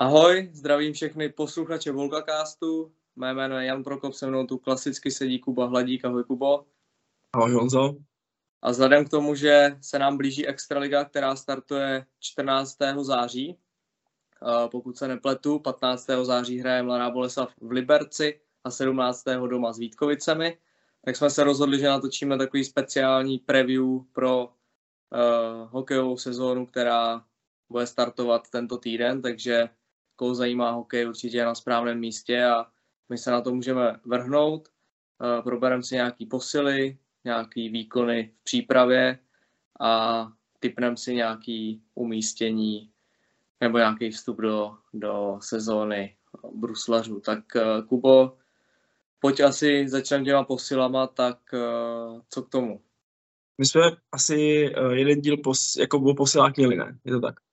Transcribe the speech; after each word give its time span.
Ahoj, 0.00 0.50
zdravím 0.52 0.92
všechny 0.92 1.28
posluchače 1.28 1.92
Volkacastu. 1.92 2.92
Mé 3.16 3.34
jméno 3.34 3.58
je 3.58 3.66
Jan 3.66 3.84
Prokop, 3.84 4.14
se 4.14 4.26
mnou 4.26 4.46
tu 4.46 4.58
klasicky 4.58 5.10
sedí 5.10 5.38
Kuba 5.38 5.66
Hladík. 5.66 6.04
Ahoj 6.04 6.24
Kubo. 6.24 6.66
Ahoj 7.32 7.52
Honzo. 7.52 7.96
A 8.62 8.70
vzhledem 8.70 9.04
k 9.04 9.08
tomu, 9.08 9.34
že 9.34 9.76
se 9.80 9.98
nám 9.98 10.16
blíží 10.16 10.46
Extraliga, 10.46 11.04
která 11.04 11.36
startuje 11.36 12.06
14. 12.20 12.76
září, 13.00 13.58
pokud 14.70 14.96
se 14.96 15.08
nepletu, 15.08 15.58
15. 15.58 16.06
září 16.22 16.58
hraje 16.58 16.82
Mladá 16.82 17.10
Boleslav 17.10 17.52
v 17.60 17.70
Liberci 17.70 18.40
a 18.64 18.70
17. 18.70 19.24
doma 19.24 19.72
s 19.72 19.78
Vítkovicemi, 19.78 20.58
tak 21.04 21.16
jsme 21.16 21.30
se 21.30 21.44
rozhodli, 21.44 21.78
že 21.78 21.88
natočíme 21.88 22.38
takový 22.38 22.64
speciální 22.64 23.38
preview 23.38 23.84
pro 24.12 24.44
uh, 24.46 24.50
hokejovou 25.70 26.16
sezónu, 26.16 26.66
která 26.66 27.24
bude 27.68 27.86
startovat 27.86 28.50
tento 28.50 28.78
týden, 28.78 29.22
takže 29.22 29.68
koho 30.18 30.34
zajímá 30.34 30.70
hokej, 30.70 31.08
určitě 31.08 31.36
je 31.36 31.44
na 31.44 31.54
správném 31.54 31.98
místě 31.98 32.44
a 32.44 32.66
my 33.08 33.18
se 33.18 33.30
na 33.30 33.40
to 33.40 33.54
můžeme 33.54 34.00
vrhnout. 34.04 34.68
Uh, 34.68 35.44
probereme 35.44 35.82
si 35.82 35.94
nějaký 35.94 36.26
posily, 36.26 36.98
nějaký 37.24 37.68
výkony 37.68 38.32
v 38.40 38.44
přípravě 38.44 39.18
a 39.80 40.32
typneme 40.60 40.96
si 40.96 41.14
nějaký 41.14 41.82
umístění 41.94 42.90
nebo 43.60 43.78
nějaký 43.78 44.10
vstup 44.10 44.40
do, 44.40 44.74
do 44.94 45.38
sezóny 45.42 46.16
bruslařů. 46.54 47.20
Tak 47.20 47.38
uh, 47.54 47.86
Kubo, 47.86 48.36
pojď 49.18 49.40
asi 49.40 49.88
začneme 49.88 50.24
těma 50.24 50.44
posilama, 50.44 51.06
tak 51.06 51.38
uh, 51.52 52.20
co 52.28 52.42
k 52.42 52.48
tomu? 52.48 52.80
My 53.58 53.66
jsme 53.66 53.82
asi 54.12 54.70
jeden 54.92 55.20
díl 55.20 55.36
pos, 55.36 55.76
jako 55.76 55.98
byl 55.98 56.14
posilák 56.14 56.56
měli, 56.56 56.76
ne? 56.76 56.98
Je 57.04 57.12
to 57.12 57.20
tak? 57.20 57.47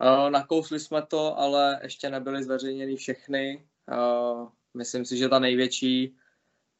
Uh, 0.00 0.30
nakousli 0.30 0.80
jsme 0.80 1.02
to, 1.06 1.38
ale 1.38 1.80
ještě 1.82 2.10
nebyly 2.10 2.44
zveřejněny 2.44 2.96
všechny. 2.96 3.68
Uh, 3.92 4.48
myslím 4.74 5.04
si, 5.04 5.16
že 5.16 5.28
ta 5.28 5.38
největší, 5.38 6.16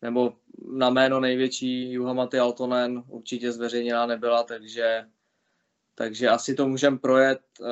nebo 0.03 0.37
na 0.73 0.91
jméno 0.91 1.21
největší 1.21 1.93
Juhamaty 1.93 2.39
Altonen 2.39 3.03
určitě 3.09 3.53
zveřejněná 3.53 4.07
nebyla, 4.07 4.43
takže, 4.43 5.05
takže 5.95 6.29
asi 6.29 6.55
to 6.55 6.69
můžeme 6.69 6.99
projet 6.99 7.41
uh, 7.61 7.67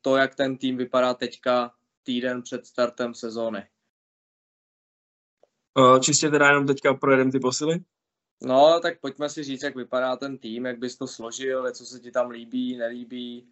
to, 0.00 0.16
jak 0.16 0.34
ten 0.34 0.58
tým 0.58 0.76
vypadá 0.76 1.14
teďka 1.14 1.74
týden 2.02 2.42
před 2.42 2.66
startem 2.66 3.14
sezóny. 3.14 3.66
Čistě 6.00 6.30
teda 6.30 6.46
jenom 6.46 6.66
teďka 6.66 6.94
projedeme 6.94 7.32
ty 7.32 7.40
posily? 7.40 7.84
No, 8.42 8.80
tak 8.82 9.00
pojďme 9.00 9.28
si 9.28 9.44
říct, 9.44 9.62
jak 9.62 9.76
vypadá 9.76 10.16
ten 10.16 10.38
tým, 10.38 10.66
jak 10.66 10.78
bys 10.78 10.96
to 10.96 11.06
složil, 11.06 11.72
co 11.72 11.86
se 11.86 12.00
ti 12.00 12.10
tam 12.10 12.30
líbí, 12.30 12.76
nelíbí, 12.76 13.48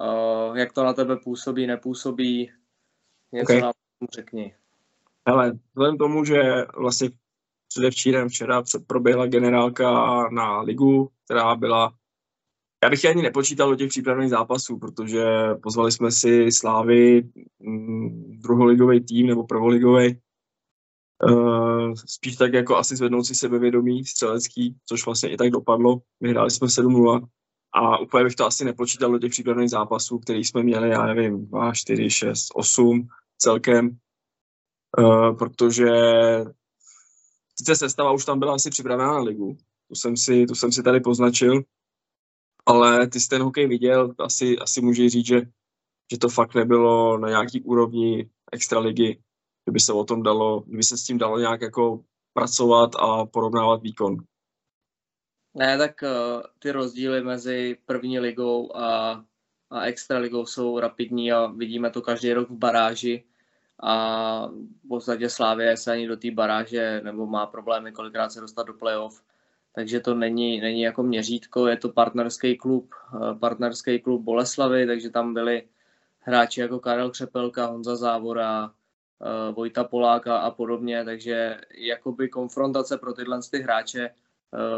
uh, 0.00 0.56
jak 0.56 0.72
to 0.72 0.84
na 0.84 0.92
tebe 0.92 1.16
působí, 1.16 1.66
nepůsobí, 1.66 2.50
něco 3.32 3.52
okay. 3.52 3.60
nám 3.60 3.72
řekni. 4.14 4.54
Hele, 5.28 5.58
vzhledem 5.74 5.98
tomu, 5.98 6.24
že 6.24 6.42
vlastně 6.76 7.10
předevčírem 7.68 8.28
včera 8.28 8.62
proběhla 8.86 9.26
generálka 9.26 9.90
na 10.30 10.60
ligu, 10.60 11.10
která 11.24 11.56
byla 11.56 11.94
já 12.84 12.90
bych 12.90 13.04
ani 13.04 13.22
nepočítal 13.22 13.70
do 13.70 13.76
těch 13.76 13.88
přípravných 13.88 14.30
zápasů, 14.30 14.78
protože 14.78 15.24
pozvali 15.62 15.92
jsme 15.92 16.10
si 16.10 16.52
Slávy, 16.52 17.22
mm, 17.58 18.40
druholigový 18.42 19.00
tým 19.04 19.26
nebo 19.26 19.44
prvoligový, 19.44 20.20
uh, 21.30 21.94
spíš 21.94 22.36
tak 22.36 22.52
jako 22.52 22.76
asi 22.76 22.96
zvednout 22.96 23.24
si 23.24 23.34
sebevědomí 23.34 24.04
střelecký, 24.04 24.76
což 24.86 25.06
vlastně 25.06 25.30
i 25.30 25.36
tak 25.36 25.50
dopadlo. 25.50 26.00
Vyhráli 26.20 26.50
jsme 26.50 26.68
7-0 26.68 27.28
a 27.74 27.98
úplně 27.98 28.24
bych 28.24 28.34
to 28.34 28.46
asi 28.46 28.64
nepočítal 28.64 29.12
do 29.12 29.18
těch 29.18 29.30
přípravných 29.30 29.70
zápasů, 29.70 30.18
který 30.18 30.44
jsme 30.44 30.62
měli, 30.62 30.90
já 30.90 31.06
nevím, 31.06 31.46
2, 31.46 31.74
4, 31.74 32.10
6, 32.10 32.48
8 32.54 33.08
celkem, 33.38 33.98
uh, 34.98 35.36
protože 35.36 35.90
sice 37.58 37.76
sestava 37.76 38.12
už 38.12 38.24
tam 38.24 38.38
byla 38.38 38.54
asi 38.54 38.70
připravená 38.70 39.12
na 39.12 39.18
ligu, 39.18 39.56
tu 39.88 39.94
jsem 39.94 40.16
si, 40.16 40.46
tu 40.46 40.54
jsem 40.54 40.72
si 40.72 40.82
tady 40.82 41.00
poznačil, 41.00 41.62
ale 42.66 43.06
ty 43.06 43.20
jsi 43.20 43.28
ten 43.28 43.42
hokej 43.42 43.66
viděl, 43.66 44.14
asi, 44.18 44.58
asi 44.58 44.80
můžeš 44.80 45.12
říct, 45.12 45.26
že, 45.26 45.40
že 46.12 46.18
to 46.18 46.28
fakt 46.28 46.54
nebylo 46.54 47.18
na 47.18 47.28
nějaký 47.28 47.62
úrovni 47.62 48.30
extraligy, 48.52 49.22
kdyby 49.64 49.80
se 49.80 49.92
o 49.92 50.04
tom 50.04 50.22
dalo, 50.22 50.60
kdyby 50.60 50.82
se 50.82 50.98
s 50.98 51.04
tím 51.04 51.18
dalo 51.18 51.38
nějak 51.38 51.60
jako 51.60 52.04
pracovat 52.32 52.90
a 52.96 53.26
porovnávat 53.26 53.82
výkon. 53.82 54.16
Ne, 55.54 55.78
tak 55.78 56.02
uh, 56.02 56.42
ty 56.58 56.70
rozdíly 56.70 57.22
mezi 57.22 57.76
první 57.86 58.18
ligou 58.18 58.76
a, 58.76 59.24
a 59.70 59.84
extraligou 59.84 60.46
jsou 60.46 60.78
rapidní 60.78 61.32
a 61.32 61.46
vidíme 61.46 61.90
to 61.90 62.02
každý 62.02 62.32
rok 62.32 62.50
v 62.50 62.58
baráži. 62.58 63.24
A 63.82 64.46
v 64.84 64.88
podstatě 64.88 65.28
Slávě 65.28 65.76
se 65.76 65.92
ani 65.92 66.08
do 66.08 66.16
té 66.16 66.30
baráže 66.30 67.00
nebo 67.04 67.26
má 67.26 67.46
problémy 67.46 67.92
kolikrát 67.92 68.32
se 68.32 68.40
dostat 68.40 68.62
do 68.66 68.74
playoff, 68.74 69.22
takže 69.74 70.00
to 70.00 70.14
není, 70.14 70.60
není 70.60 70.80
jako 70.80 71.02
měřítko, 71.02 71.66
je 71.66 71.76
to 71.76 71.88
partnerský 71.88 72.56
klub, 72.56 72.94
uh, 73.14 73.38
partnerský 73.38 74.00
klub 74.00 74.22
Boleslavy, 74.22 74.86
takže 74.86 75.10
tam 75.10 75.34
byli 75.34 75.62
hráči 76.18 76.60
jako 76.60 76.80
Karel 76.80 77.10
Křepelka, 77.10 77.66
Honza 77.66 77.96
Závora, 77.96 78.64
uh, 78.64 79.54
Vojta 79.54 79.84
Poláka 79.84 80.38
a 80.38 80.50
podobně, 80.50 81.04
takže 81.04 81.60
jakoby 81.78 82.28
konfrontace 82.28 82.98
pro 82.98 83.12
tyhle 83.12 83.40
ty 83.50 83.58
hráče 83.58 84.10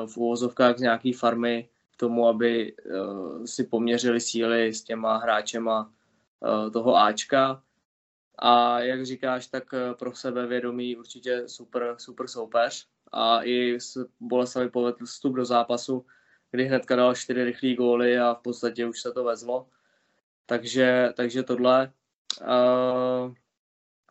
v 0.06 0.16
úvozovkách 0.16 0.78
z 0.78 0.80
nějaký 0.80 1.12
farmy 1.12 1.68
k 1.92 1.96
tomu, 1.96 2.28
aby 2.28 2.74
uh, 2.74 3.44
si 3.44 3.64
poměřili 3.64 4.20
síly 4.20 4.74
s 4.74 4.82
těma 4.82 5.16
hráčema 5.16 5.92
uh, 6.40 6.70
toho 6.70 6.96
Ačka. 6.96 7.62
A 8.38 8.80
jak 8.80 9.06
říkáš, 9.06 9.46
tak 9.46 9.74
pro 9.98 10.14
sebe 10.14 10.46
vědomí 10.46 10.96
určitě 10.96 11.42
super, 11.46 11.94
super 11.98 12.28
soupeř. 12.28 12.86
A 13.12 13.42
i 13.42 13.80
s 13.80 14.08
Boleslavy 14.20 14.68
povedl 14.68 15.04
vstup 15.06 15.34
do 15.34 15.44
zápasu, 15.44 16.06
kdy 16.50 16.64
hnedka 16.64 16.96
dal 16.96 17.14
čtyři 17.14 17.44
rychlé 17.44 17.74
góly 17.74 18.18
a 18.18 18.34
v 18.34 18.42
podstatě 18.42 18.86
už 18.86 19.00
se 19.00 19.12
to 19.12 19.24
vezlo. 19.24 19.66
Takže, 20.46 21.12
takže 21.16 21.42
tohle. 21.42 21.92
Uh, 22.40 23.34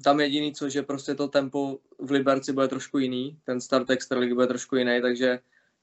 tam 0.03 0.19
jediný, 0.19 0.53
co, 0.53 0.69
že 0.69 0.83
prostě 0.83 1.15
to 1.15 1.27
tempo 1.27 1.77
v 1.99 2.11
Liberci 2.11 2.53
bude 2.53 2.67
trošku 2.67 2.97
jiný, 2.97 3.39
ten 3.43 3.61
start 3.61 3.89
extraligy 3.89 4.33
bude 4.33 4.47
trošku 4.47 4.75
jiný, 4.75 5.01
takže 5.01 5.39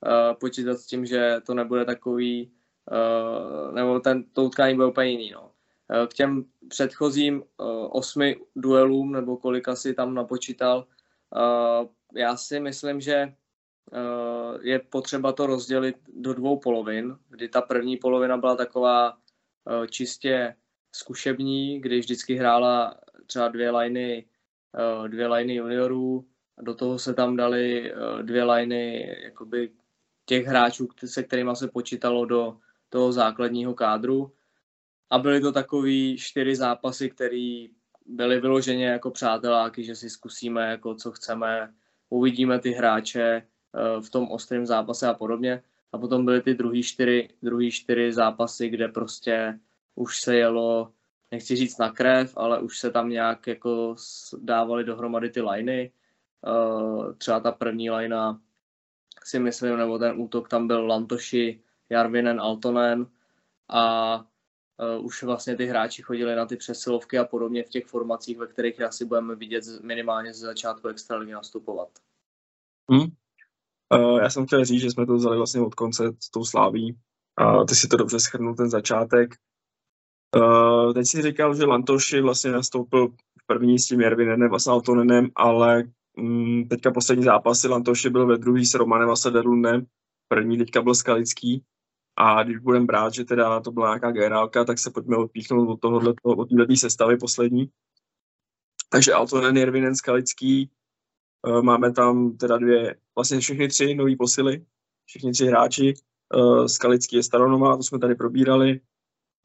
uh, 0.06 0.38
počítat 0.40 0.78
s 0.78 0.86
tím, 0.86 1.06
že 1.06 1.36
to 1.46 1.54
nebude 1.54 1.84
takový, 1.84 2.52
uh, 2.90 3.74
nebo 3.74 4.00
ten, 4.00 4.24
to 4.32 4.44
utkání 4.44 4.74
bude 4.74 4.86
úplně 4.86 5.10
jiný. 5.10 5.30
No. 5.30 5.42
Uh, 5.42 6.06
k 6.06 6.14
těm 6.14 6.44
předchozím 6.68 7.42
osmi 7.90 8.36
duelům, 8.56 9.12
nebo 9.12 9.36
kolik 9.36 9.68
asi 9.68 9.94
tam 9.94 10.14
napočítal, 10.14 10.86
já 12.14 12.36
si 12.36 12.60
myslím, 12.60 13.00
že 13.00 13.34
je 14.60 14.78
potřeba 14.78 15.32
to 15.32 15.46
rozdělit 15.46 15.96
do 16.14 16.34
dvou 16.34 16.58
polovin, 16.58 17.16
kdy 17.28 17.48
ta 17.48 17.60
první 17.60 17.96
polovina 17.96 18.36
byla 18.36 18.56
taková 18.56 19.16
čistě 19.90 20.54
zkušební, 20.92 21.80
kdy 21.80 21.98
vždycky 21.98 22.34
hrála 22.34 22.94
třeba 23.26 23.48
dvě 23.48 23.70
liney, 23.70 24.24
eh, 24.76 25.08
dvě 25.08 25.26
liney 25.26 25.56
juniorů, 25.56 26.26
do 26.60 26.74
toho 26.74 26.98
se 26.98 27.14
tam 27.14 27.36
dali 27.36 27.92
eh, 27.92 28.22
dvě 28.22 28.44
liney 28.44 29.16
jakoby 29.24 29.70
těch 30.24 30.46
hráčů, 30.46 30.88
se 31.04 31.22
kterými 31.22 31.50
se 31.54 31.68
počítalo 31.68 32.24
do 32.24 32.56
toho 32.88 33.12
základního 33.12 33.74
kádru. 33.74 34.32
A 35.10 35.18
byly 35.18 35.40
to 35.40 35.52
takový 35.52 36.16
čtyři 36.18 36.56
zápasy, 36.56 37.10
které 37.10 37.66
byly 38.06 38.40
vyloženě 38.40 38.86
jako 38.86 39.10
přáteláky, 39.10 39.84
že 39.84 39.94
si 39.94 40.10
zkusíme, 40.10 40.70
jako 40.70 40.94
co 40.94 41.12
chceme, 41.12 41.74
uvidíme 42.10 42.58
ty 42.58 42.70
hráče 42.70 43.22
eh, 43.22 44.00
v 44.00 44.10
tom 44.10 44.30
ostrém 44.30 44.66
zápase 44.66 45.08
a 45.08 45.14
podobně. 45.14 45.62
A 45.92 45.98
potom 45.98 46.24
byly 46.24 46.42
ty 46.42 46.54
druhý 46.54 46.82
čtyři, 46.82 47.28
druhý 47.42 47.70
čtyři 47.70 48.12
zápasy, 48.12 48.68
kde 48.68 48.88
prostě 48.88 49.58
už 49.94 50.20
se 50.20 50.36
jelo 50.36 50.92
nechci 51.30 51.56
říct 51.56 51.78
na 51.78 51.90
krev, 51.90 52.32
ale 52.36 52.60
už 52.60 52.78
se 52.78 52.90
tam 52.90 53.08
nějak 53.08 53.46
jako 53.46 53.96
dávaly 54.38 54.84
dohromady 54.84 55.30
ty 55.30 55.40
liney. 55.40 55.92
Uh, 56.46 57.14
třeba 57.14 57.40
ta 57.40 57.52
první 57.52 57.90
lina 57.90 58.40
si 59.26 59.38
myslím, 59.38 59.76
nebo 59.76 59.98
ten 59.98 60.20
útok 60.20 60.48
tam 60.48 60.66
byl 60.66 60.86
Lantoši, 60.86 61.60
Jarvinen, 61.90 62.40
Altonen 62.40 63.06
a 63.68 64.16
uh, 64.18 65.06
už 65.06 65.22
vlastně 65.22 65.56
ty 65.56 65.66
hráči 65.66 66.02
chodili 66.02 66.36
na 66.36 66.46
ty 66.46 66.56
přesilovky 66.56 67.18
a 67.18 67.24
podobně 67.24 67.64
v 67.64 67.68
těch 67.68 67.86
formacích, 67.86 68.38
ve 68.38 68.46
kterých 68.46 68.80
asi 68.80 69.04
budeme 69.04 69.34
vidět 69.34 69.64
minimálně 69.82 70.34
ze 70.34 70.46
začátku 70.46 70.88
extraligy 70.88 71.32
nastupovat. 71.32 71.88
Hmm. 72.90 73.06
Uh, 73.94 74.20
já 74.22 74.30
jsem 74.30 74.46
chtěl 74.46 74.64
říct, 74.64 74.80
že 74.80 74.90
jsme 74.90 75.06
to 75.06 75.14
vzali 75.14 75.36
vlastně 75.36 75.60
od 75.60 75.74
konce 75.74 76.04
s 76.20 76.30
tou 76.30 76.44
sláví. 76.44 76.98
Uh, 77.40 77.66
ty 77.66 77.74
si 77.74 77.88
to 77.88 77.96
dobře 77.96 78.20
schrnul, 78.20 78.54
ten 78.54 78.70
začátek. 78.70 79.34
Uh, 80.36 80.92
teď 80.92 81.06
si 81.06 81.22
říkal, 81.22 81.54
že 81.54 81.64
Lantoši 81.64 82.20
vlastně 82.20 82.50
nastoupil 82.50 83.08
v 83.08 83.46
první 83.46 83.78
s 83.78 83.86
tím 83.86 84.00
Jervinem 84.00 84.54
a 84.54 84.58
s 84.58 84.66
Altonenem, 84.66 85.30
ale 85.34 85.84
um, 86.18 86.68
teďka 86.68 86.90
poslední 86.90 87.24
zápasy 87.24 87.68
Lantoši 87.68 88.10
byl 88.10 88.26
ve 88.26 88.38
druhý 88.38 88.66
s 88.66 88.74
Romanem 88.74 89.10
a 89.10 89.16
Sederlundem, 89.16 89.86
první 90.28 90.58
teďka 90.58 90.82
byl 90.82 90.94
Skalický. 90.94 91.64
A 92.16 92.42
když 92.42 92.58
budeme 92.58 92.86
brát, 92.86 93.14
že 93.14 93.24
teda 93.24 93.60
to 93.60 93.72
byla 93.72 93.88
nějaká 93.88 94.10
generálka, 94.10 94.64
tak 94.64 94.78
se 94.78 94.90
pojďme 94.90 95.16
odpíchnout 95.16 95.68
od 95.68 95.80
tohohle, 95.80 96.14
od 96.22 96.48
této 96.48 96.76
sestavy 96.76 97.16
poslední. 97.16 97.70
Takže 98.88 99.12
Altonen, 99.12 99.56
Jervinen, 99.56 99.96
Skalický, 99.96 100.70
eh, 101.46 101.62
máme 101.62 101.92
tam 101.92 102.36
teda 102.36 102.58
dvě, 102.58 102.96
vlastně 103.14 103.40
všechny 103.40 103.68
tři 103.68 103.94
nové 103.94 104.16
posily, 104.16 104.66
všichni 105.04 105.32
tři 105.32 105.46
hráči. 105.46 105.94
Uh, 106.34 106.66
Skalický 106.66 107.16
je 107.16 107.22
Staronová, 107.22 107.76
to 107.76 107.82
jsme 107.82 107.98
tady 107.98 108.14
probírali. 108.14 108.80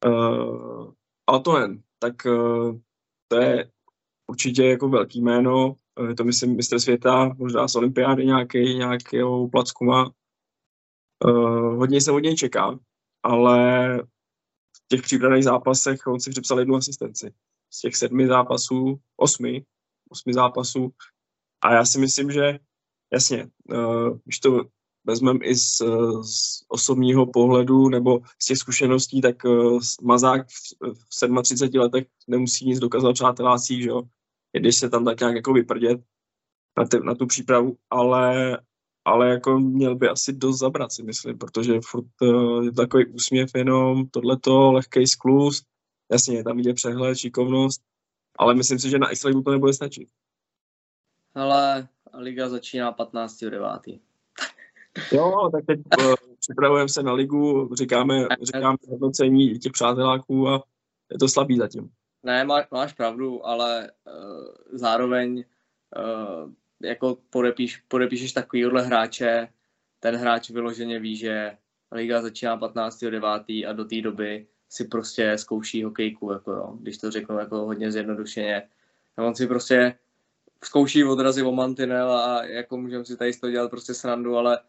Uh, 0.06 0.92
Altonen, 1.28 1.84
tak 2.00 2.28
to 3.28 3.38
je 3.40 3.72
určitě 4.28 4.66
jako 4.66 4.90
velký 4.90 5.22
jméno, 5.22 5.76
je 6.08 6.16
to 6.16 6.24
myslím 6.24 6.56
mistr 6.56 6.80
světa, 6.80 7.36
možná 7.38 7.68
z 7.68 7.76
olympiády 7.76 8.26
nějaký, 8.26 8.78
nějakého 8.78 9.50
placku 9.50 9.86
má. 9.86 10.12
Uh, 11.26 11.76
hodně 11.76 12.02
se 12.02 12.12
od 12.12 12.20
něj 12.20 12.36
čeká, 12.36 12.80
ale 13.24 13.98
v 14.76 14.88
těch 14.88 15.02
přípravných 15.02 15.44
zápasech 15.44 16.08
on 16.08 16.20
si 16.20 16.30
připsal 16.30 16.60
jednu 16.60 16.76
asistenci. 16.76 17.34
Z 17.74 17.82
těch 17.82 17.96
sedmi 17.96 18.28
zápasů, 18.28 19.00
osmi, 19.18 19.66
osmi 20.10 20.34
zápasů. 20.34 20.90
A 21.62 21.74
já 21.74 21.86
si 21.86 22.00
myslím, 22.00 22.32
že 22.32 22.60
jasně, 23.14 23.50
uh, 23.70 24.18
když 24.24 24.40
to 24.40 24.62
vezmeme 25.04 25.46
i 25.46 25.56
z, 25.56 25.78
z 26.22 26.64
osobního 26.68 27.26
pohledu 27.26 27.90
nebo 27.90 28.20
z 28.42 28.46
těch 28.46 28.58
zkušeností, 28.58 29.22
tak 29.22 29.46
uh, 29.46 29.80
Mazák 30.02 30.48
v, 30.48 30.94
v 31.28 31.42
37 31.42 31.82
letech 31.82 32.08
nemusí 32.28 32.66
nic 32.66 32.80
dokázat 32.80 33.14
přátelácí, 33.14 33.82
že 33.82 33.90
jo. 33.90 34.04
Když 34.52 34.76
se 34.76 34.90
tam 34.90 35.06
tak 35.06 35.20
nějak 35.20 35.36
jako 35.36 35.54
vyprdět 35.54 36.02
na, 36.78 36.86
te, 36.86 37.00
na 37.00 37.16
tu 37.16 37.26
přípravu, 37.26 37.78
ale, 37.90 38.58
ale 39.06 39.30
jako 39.30 39.60
měl 39.60 39.96
by 39.96 40.10
asi 40.10 40.34
dost 40.34 40.60
zabrat, 40.60 40.92
si 40.92 41.04
myslím, 41.04 41.38
protože 41.38 41.80
furt 41.82 42.22
uh, 42.22 42.66
je 42.66 42.72
takový 42.72 43.06
úsměv 43.06 43.50
jenom, 43.56 44.08
tohleto, 44.08 44.72
lehký 44.72 45.08
sklus, 45.08 45.64
jasně, 46.12 46.44
tam 46.44 46.60
jde 46.60 46.74
přehled, 46.74 47.18
šikovnost, 47.18 47.82
ale 48.40 48.56
myslím 48.56 48.80
si, 48.80 48.90
že 48.90 49.00
na 49.00 49.10
Extraligu 49.10 49.42
to 49.42 49.52
nebude 49.52 49.74
stačit. 49.74 50.10
Ale 51.36 51.88
liga 52.14 52.50
začíná 52.50 52.94
15.9. 52.94 54.00
Jo, 55.12 55.50
tak 55.52 55.66
teď 55.66 55.80
uh, 56.00 56.16
připravujeme 56.40 56.90
se 56.90 57.04
na 57.04 57.14
ligu, 57.14 57.76
říkáme, 57.76 58.28
říkáme 58.42 58.78
hodnocení 58.90 59.60
těch 59.60 59.72
přáteláků 59.72 60.50
a 60.50 60.64
je 61.12 61.18
to 61.20 61.28
slabý 61.28 61.58
zatím. 61.58 61.90
Ne, 62.28 62.44
má, 62.44 62.68
máš 62.72 62.94
pravdu, 62.94 63.48
ale 63.48 63.92
uh, 64.06 64.48
zároveň 64.72 65.44
uh, 65.98 66.52
jako 66.82 67.18
podepíš, 67.30 67.78
podepíšeš 67.88 68.34
takovýhle 68.34 68.82
hráče, 68.82 69.48
ten 70.00 70.16
hráč 70.16 70.50
vyloženě 70.50 71.00
ví, 71.00 71.16
že 71.16 71.58
liga 71.92 72.22
začíná 72.22 72.60
15.9. 72.60 73.70
a 73.70 73.74
do 73.74 73.86
té 73.86 74.02
doby 74.02 74.48
si 74.70 74.86
prostě 74.86 75.38
zkouší 75.38 75.84
hokejku, 75.84 76.32
jako 76.32 76.52
jo, 76.52 76.78
když 76.80 76.98
to 76.98 77.12
řeknu 77.12 77.40
jako 77.40 77.58
hodně 77.58 77.92
zjednodušeně. 77.92 78.70
A 79.18 79.24
on 79.24 79.36
si 79.36 79.48
prostě 79.48 80.00
zkouší 80.64 81.04
odrazy 81.04 81.44
o 81.44 81.52
mantinel 81.52 82.12
a 82.12 82.44
jako 82.44 82.78
můžeme 82.78 83.06
si 83.06 83.18
tady 83.18 83.34
z 83.34 83.40
toho 83.40 83.52
dělat 83.52 83.70
prostě 83.70 83.94
srandu, 83.94 84.38
ale 84.38 84.60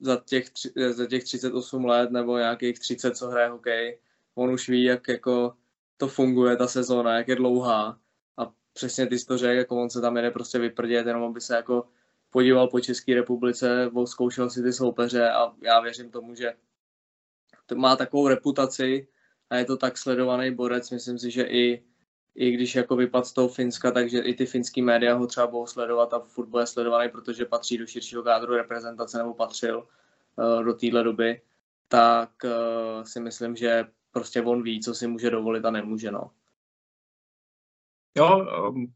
za 0.00 0.22
těch, 0.26 0.46
za 0.90 1.06
těch 1.06 1.24
38 1.24 1.84
let 1.84 2.10
nebo 2.10 2.38
nějakých 2.38 2.78
30, 2.78 3.16
co 3.16 3.28
hraje 3.28 3.48
hokej, 3.48 3.98
on 4.34 4.50
už 4.50 4.68
ví, 4.68 4.84
jak 4.84 5.08
jako 5.08 5.54
to 5.96 6.08
funguje, 6.08 6.56
ta 6.56 6.66
sezóna, 6.66 7.16
jak 7.16 7.28
je 7.28 7.36
dlouhá. 7.36 7.98
A 8.36 8.52
přesně 8.72 9.06
ty 9.06 9.18
jsi 9.18 9.26
to 9.26 9.38
řekl, 9.38 9.58
jako 9.58 9.82
on 9.82 9.90
se 9.90 10.00
tam 10.00 10.16
jede 10.16 10.30
prostě 10.30 10.58
vyprdět, 10.58 11.06
jenom 11.06 11.22
aby 11.22 11.40
se 11.40 11.56
jako 11.56 11.88
podíval 12.30 12.68
po 12.68 12.80
České 12.80 13.14
republice, 13.14 13.90
zkoušel 14.04 14.50
si 14.50 14.62
ty 14.62 14.72
soupeře 14.72 15.30
a 15.30 15.52
já 15.62 15.80
věřím 15.80 16.10
tomu, 16.10 16.34
že 16.34 16.54
to 17.66 17.74
má 17.74 17.96
takovou 17.96 18.28
reputaci 18.28 19.08
a 19.50 19.56
je 19.56 19.64
to 19.64 19.76
tak 19.76 19.98
sledovaný 19.98 20.54
borec, 20.54 20.90
myslím 20.90 21.18
si, 21.18 21.30
že 21.30 21.42
i, 21.42 21.84
i 22.34 22.50
když 22.50 22.74
jako 22.74 22.96
vypad 22.96 23.26
z 23.26 23.32
toho 23.32 23.48
Finska, 23.48 23.90
takže 23.90 24.18
i 24.18 24.34
ty 24.34 24.46
finský 24.46 24.82
média 24.82 25.14
ho 25.14 25.26
třeba 25.26 25.46
budou 25.46 25.66
sledovat 25.66 26.14
a 26.14 26.20
furt 26.20 26.46
bude 26.46 26.66
sledovaný, 26.66 27.10
protože 27.10 27.44
patří 27.44 27.78
do 27.78 27.86
širšího 27.86 28.22
kádru 28.22 28.56
reprezentace 28.56 29.18
nebo 29.18 29.34
patřil 29.34 29.86
uh, 30.36 30.64
do 30.64 30.74
téhle 30.74 31.02
doby, 31.02 31.42
tak 31.88 32.30
uh, 32.44 33.04
si 33.04 33.20
myslím, 33.20 33.56
že 33.56 33.84
prostě 34.14 34.42
on 34.42 34.62
ví, 34.62 34.80
co 34.80 34.94
si 34.94 35.06
může 35.06 35.30
dovolit 35.30 35.64
a 35.64 35.70
nemůže, 35.70 36.10
no. 36.10 36.30
Jo, 38.16 38.46
um, 38.68 38.92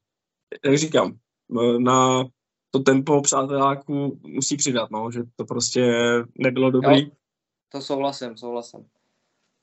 jak 0.64 0.78
říkám, 0.78 1.18
na 1.78 2.24
to 2.70 2.78
tempo 2.78 3.22
přáteláku 3.22 4.20
musí 4.22 4.56
přidat, 4.56 4.90
no, 4.90 5.10
že 5.10 5.22
to 5.36 5.44
prostě 5.44 5.92
nebylo 6.38 6.70
dobrý. 6.70 7.00
Jo, 7.02 7.10
to 7.68 7.80
souhlasím, 7.80 8.36
souhlasím. 8.36 8.86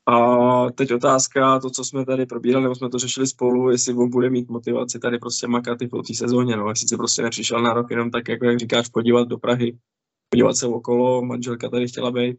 A 0.06 0.72
teď 0.72 0.94
otázka, 0.94 1.60
to, 1.60 1.70
co 1.70 1.84
jsme 1.84 2.06
tady 2.06 2.26
probírali, 2.26 2.64
nebo 2.64 2.76
jsme 2.76 2.90
to 2.90 3.00
řešili 3.00 3.28
spolu, 3.28 3.70
jestli 3.70 3.94
on 3.94 4.10
bude 4.10 4.30
mít 4.30 4.50
motivaci 4.50 5.00
tady 5.00 5.20
prostě 5.20 5.48
makat 5.48 5.82
i 5.82 5.88
po 5.88 6.02
té 6.02 6.14
sezóně, 6.14 6.58
no, 6.58 6.70
jestli 6.70 6.88
se 6.88 6.98
prostě 6.98 7.22
nepřišel 7.22 7.62
na 7.62 7.74
rok 7.74 7.92
jenom 7.92 8.12
tak, 8.12 8.28
jako 8.28 8.46
jak 8.46 8.60
říkáš, 8.60 8.90
podívat 8.90 9.28
do 9.28 9.38
Prahy, 9.38 9.78
podívat 10.30 10.56
se 10.56 10.68
okolo, 10.68 11.22
manželka 11.22 11.70
tady 11.70 11.88
chtěla 11.88 12.12
být, 12.12 12.38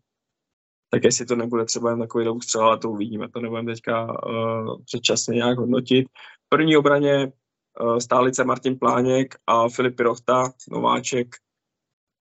tak 0.91 1.05
jestli 1.05 1.27
to 1.27 1.37
nebude 1.37 1.65
třeba 1.65 1.91
jen 1.91 1.99
takový 1.99 2.25
dlouhý 2.25 2.41
střel, 2.43 2.79
to 2.79 2.91
uvidíme, 2.91 3.29
to 3.29 3.41
nebudeme 3.41 3.75
teďka 3.75 4.27
uh, 4.27 4.83
předčasně 4.85 5.35
nějak 5.35 5.59
hodnotit. 5.59 6.09
V 6.47 6.49
první 6.49 6.77
obraně 6.77 7.33
uh, 7.81 7.99
stálice 7.99 8.45
Martin 8.45 8.79
Pláněk 8.79 9.35
a 9.47 9.69
Filip 9.69 9.97
Pirochta, 9.97 10.53
nováček, 10.71 11.37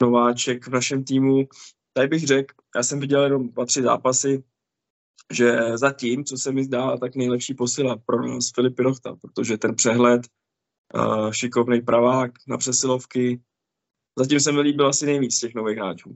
nováček 0.02 0.68
v 0.68 0.72
našem 0.72 1.04
týmu. 1.04 1.48
Tady 1.94 2.08
bych 2.08 2.28
řekl, 2.28 2.56
já 2.76 2.84
jsem 2.84 3.00
viděl 3.00 3.24
jenom 3.24 3.50
dva, 3.50 3.66
tři 3.66 3.82
zápasy, 3.82 4.44
že 5.34 5.78
zatím, 5.78 6.26
co 6.26 6.38
se 6.38 6.52
mi 6.52 6.64
zdá, 6.64 6.98
tak 6.98 7.16
nejlepší 7.16 7.54
posila 7.54 7.98
pro 8.06 8.28
nás 8.28 8.52
Filip 8.56 8.76
Pirochta, 8.76 9.16
protože 9.16 9.58
ten 9.58 9.76
přehled, 9.76 10.22
uh, 10.96 11.32
šikovný 11.32 11.82
pravák 11.82 12.32
na 12.48 12.58
přesilovky, 12.58 13.42
zatím 14.20 14.40
se 14.40 14.52
mi 14.52 14.62
líbil 14.62 14.88
asi 14.88 15.06
nejvíc 15.06 15.40
těch 15.40 15.56
nových 15.56 15.78
hráčů. 15.78 16.16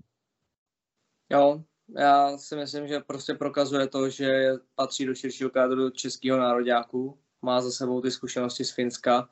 Jo, 1.31 1.63
já 1.97 2.37
si 2.37 2.55
myslím, 2.55 2.87
že 2.87 2.99
prostě 2.99 3.33
prokazuje 3.33 3.87
to, 3.87 4.09
že 4.09 4.27
patří 4.75 5.05
do 5.05 5.15
širšího 5.15 5.49
kádru 5.49 5.89
českého 5.89 6.39
nároďáků, 6.39 7.17
má 7.41 7.61
za 7.61 7.71
sebou 7.71 8.01
ty 8.01 8.11
zkušenosti 8.11 8.65
z 8.65 8.71
Finska 8.71 9.29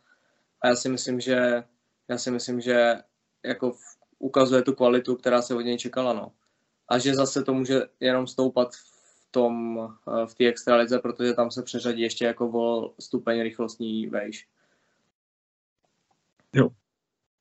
a 0.61 0.67
já 0.67 0.75
si 0.75 0.89
myslím, 0.89 1.19
že 1.19 1.63
já 2.07 2.17
si 2.17 2.31
myslím, 2.31 2.61
že 2.61 2.95
jako 3.45 3.75
ukazuje 4.19 4.61
tu 4.61 4.73
kvalitu, 4.73 5.15
která 5.15 5.41
se 5.41 5.55
od 5.55 5.61
něj 5.61 5.77
čekala, 5.77 6.13
no. 6.13 6.31
A 6.89 6.99
že 6.99 7.15
zase 7.15 7.43
to 7.43 7.53
může 7.53 7.81
jenom 7.99 8.27
stoupat 8.27 8.75
v 8.75 9.27
tom, 9.31 9.77
v 10.25 10.35
té 10.35 10.47
extralize, 10.47 10.99
protože 10.99 11.33
tam 11.33 11.51
se 11.51 11.63
přeřadí 11.63 12.01
ještě 12.01 12.25
jako 12.25 12.51
o 12.53 12.93
stupeň 12.99 13.41
rychlostní 13.41 14.07
vejš. 14.07 14.47
Jo. 16.53 16.69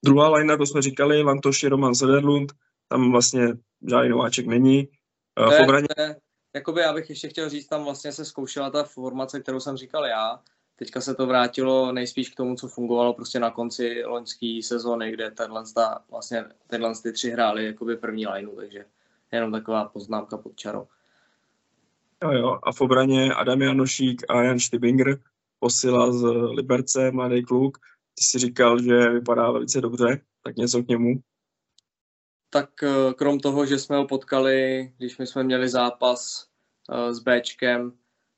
Druhá 0.04 0.28
lajna, 0.28 0.56
to 0.56 0.66
jsme 0.66 0.82
říkali, 0.82 1.22
Lantoši, 1.22 1.68
Roman 1.68 1.94
Sederlund, 1.94 2.52
tam 2.88 3.12
vlastně 3.12 3.48
žádný 3.88 4.08
nováček 4.08 4.46
není. 4.46 4.88
To 5.36 5.52
je, 5.52 5.60
obraně... 5.60 5.88
jakoby 6.54 6.80
já 6.80 6.92
bych 6.92 7.10
ještě 7.10 7.28
chtěl 7.28 7.48
říct, 7.48 7.66
tam 7.66 7.84
vlastně 7.84 8.12
se 8.12 8.24
zkoušela 8.24 8.70
ta 8.70 8.84
formace, 8.84 9.40
kterou 9.40 9.60
jsem 9.60 9.76
říkal 9.76 10.06
já. 10.06 10.40
Teďka 10.76 11.00
se 11.00 11.14
to 11.14 11.26
vrátilo 11.26 11.92
nejspíš 11.92 12.30
k 12.30 12.36
tomu, 12.36 12.56
co 12.56 12.68
fungovalo 12.68 13.14
prostě 13.14 13.40
na 13.40 13.50
konci 13.50 14.04
loňské 14.04 14.60
sezóny, 14.62 15.12
kde 15.12 15.30
tenhle, 15.30 15.62
vlastně, 16.10 16.44
tenhle 16.66 16.92
ty 17.02 17.12
tři 17.12 17.30
hráli 17.30 17.66
jakoby 17.66 17.96
první 17.96 18.26
lineu, 18.26 18.56
takže 18.56 18.84
jenom 19.32 19.52
taková 19.52 19.84
poznámka 19.84 20.36
pod 20.36 20.56
čarou. 20.56 20.86
Jo, 22.22 22.32
jo. 22.32 22.58
A 22.62 22.72
v 22.72 22.80
obraně 22.80 23.34
Adam 23.34 23.62
Janošík 23.62 24.22
a 24.28 24.42
Jan 24.42 24.58
Štibinger, 24.58 25.18
posila 25.60 26.12
z 26.12 26.22
Liberce, 26.30 27.10
mladý 27.10 27.44
kluk. 27.44 27.78
Ty 28.14 28.24
si 28.24 28.38
říkal, 28.38 28.82
že 28.82 29.10
vypadá 29.10 29.50
velice 29.50 29.80
dobře, 29.80 30.20
tak 30.42 30.56
něco 30.56 30.82
k 30.82 30.88
němu 30.88 31.14
tak 32.50 32.82
eh, 32.82 33.14
krom 33.14 33.40
toho, 33.40 33.66
že 33.66 33.78
jsme 33.78 33.96
ho 33.96 34.06
potkali, 34.06 34.92
když 34.96 35.18
my 35.18 35.26
jsme 35.26 35.42
měli 35.42 35.68
zápas 35.68 36.48
uh, 36.88 37.12
s 37.12 37.18
Bčkem, 37.18 37.92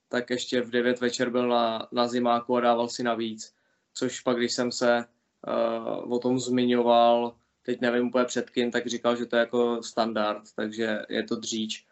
tak 0.09 0.31
ještě 0.31 0.61
v 0.61 0.71
9 0.71 1.01
večer 1.01 1.31
byl 1.31 1.49
na, 1.49 1.89
na 1.93 2.09
zimáku 2.09 2.57
a 2.57 2.61
dával 2.61 2.89
si 2.89 3.03
navíc. 3.03 3.55
Což 3.95 4.21
pak, 4.21 4.37
když 4.37 4.53
jsem 4.53 4.73
se 4.73 5.05
uh, 5.47 6.13
o 6.13 6.19
tom 6.19 6.39
zmiňoval, 6.39 7.37
teď 7.63 7.81
nevím 7.81 8.07
úplně 8.07 8.25
před 8.25 8.51
kým, 8.51 8.71
tak 8.71 8.87
říkal, 8.87 9.17
že 9.17 9.27
to 9.27 9.37
je 9.37 9.41
jako 9.41 9.83
standard, 9.83 10.43
takže 10.57 10.99
je 11.09 11.23
to 11.23 11.37
dříč. 11.37 11.87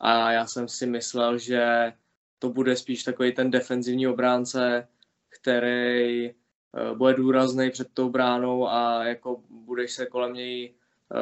A 0.00 0.32
já 0.32 0.46
jsem 0.46 0.68
si 0.68 0.86
myslel, 0.86 1.38
že 1.38 1.92
to 2.38 2.48
bude 2.48 2.76
spíš 2.76 3.04
takový 3.04 3.32
ten 3.32 3.50
defenzivní 3.50 4.08
obránce, 4.08 4.88
který 5.28 6.30
uh, 6.30 6.98
bude 6.98 7.14
důrazný 7.14 7.70
před 7.70 7.88
tou 7.94 8.08
bránou 8.08 8.68
a 8.68 9.04
jako 9.04 9.42
budeš 9.50 9.92
se 9.92 10.06
kolem 10.06 10.32
něj 10.32 10.74
Eh, 10.74 10.79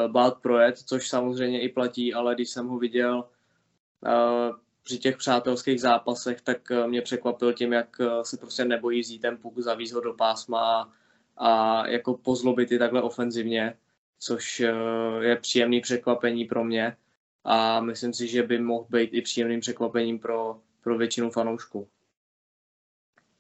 bát 0.08 0.42
projet, 0.42 0.78
což 0.78 1.08
samozřejmě 1.08 1.60
i 1.60 1.68
platí, 1.68 2.14
ale 2.14 2.34
když 2.34 2.50
jsem 2.50 2.68
ho 2.68 2.78
viděl 2.78 3.24
eh, 4.06 4.52
při 4.82 4.98
těch 4.98 5.16
přátelských 5.16 5.80
zápasech, 5.80 6.40
tak 6.40 6.70
eh, 6.70 6.86
mě 6.86 7.02
překvapil 7.02 7.52
tím, 7.52 7.72
jak 7.72 8.00
se 8.22 8.36
prostě 8.36 8.64
nebojí 8.64 9.00
vzít 9.00 9.18
ten 9.18 9.36
puk, 9.36 9.58
zavíz 9.58 9.92
ho 9.92 10.00
do 10.00 10.14
pásma 10.14 10.92
a 11.36 11.86
jako 11.88 12.16
pozlobit 12.16 12.72
i 12.72 12.78
takhle 12.78 13.02
ofenzivně, 13.02 13.78
což 14.18 14.62
je 15.20 15.36
příjemný 15.36 15.80
překvapení 15.80 16.44
pro 16.44 16.64
mě. 16.64 16.96
a 17.44 17.80
myslím 17.80 18.12
si, 18.12 18.28
že 18.28 18.42
by 18.42 18.58
mohl 18.58 18.86
být 18.90 19.10
i 19.12 19.22
příjemným 19.22 19.60
překvapením 19.60 20.18
pro, 20.18 20.60
pro 20.80 20.98
většinu 20.98 21.30
fanoušků. 21.30 21.88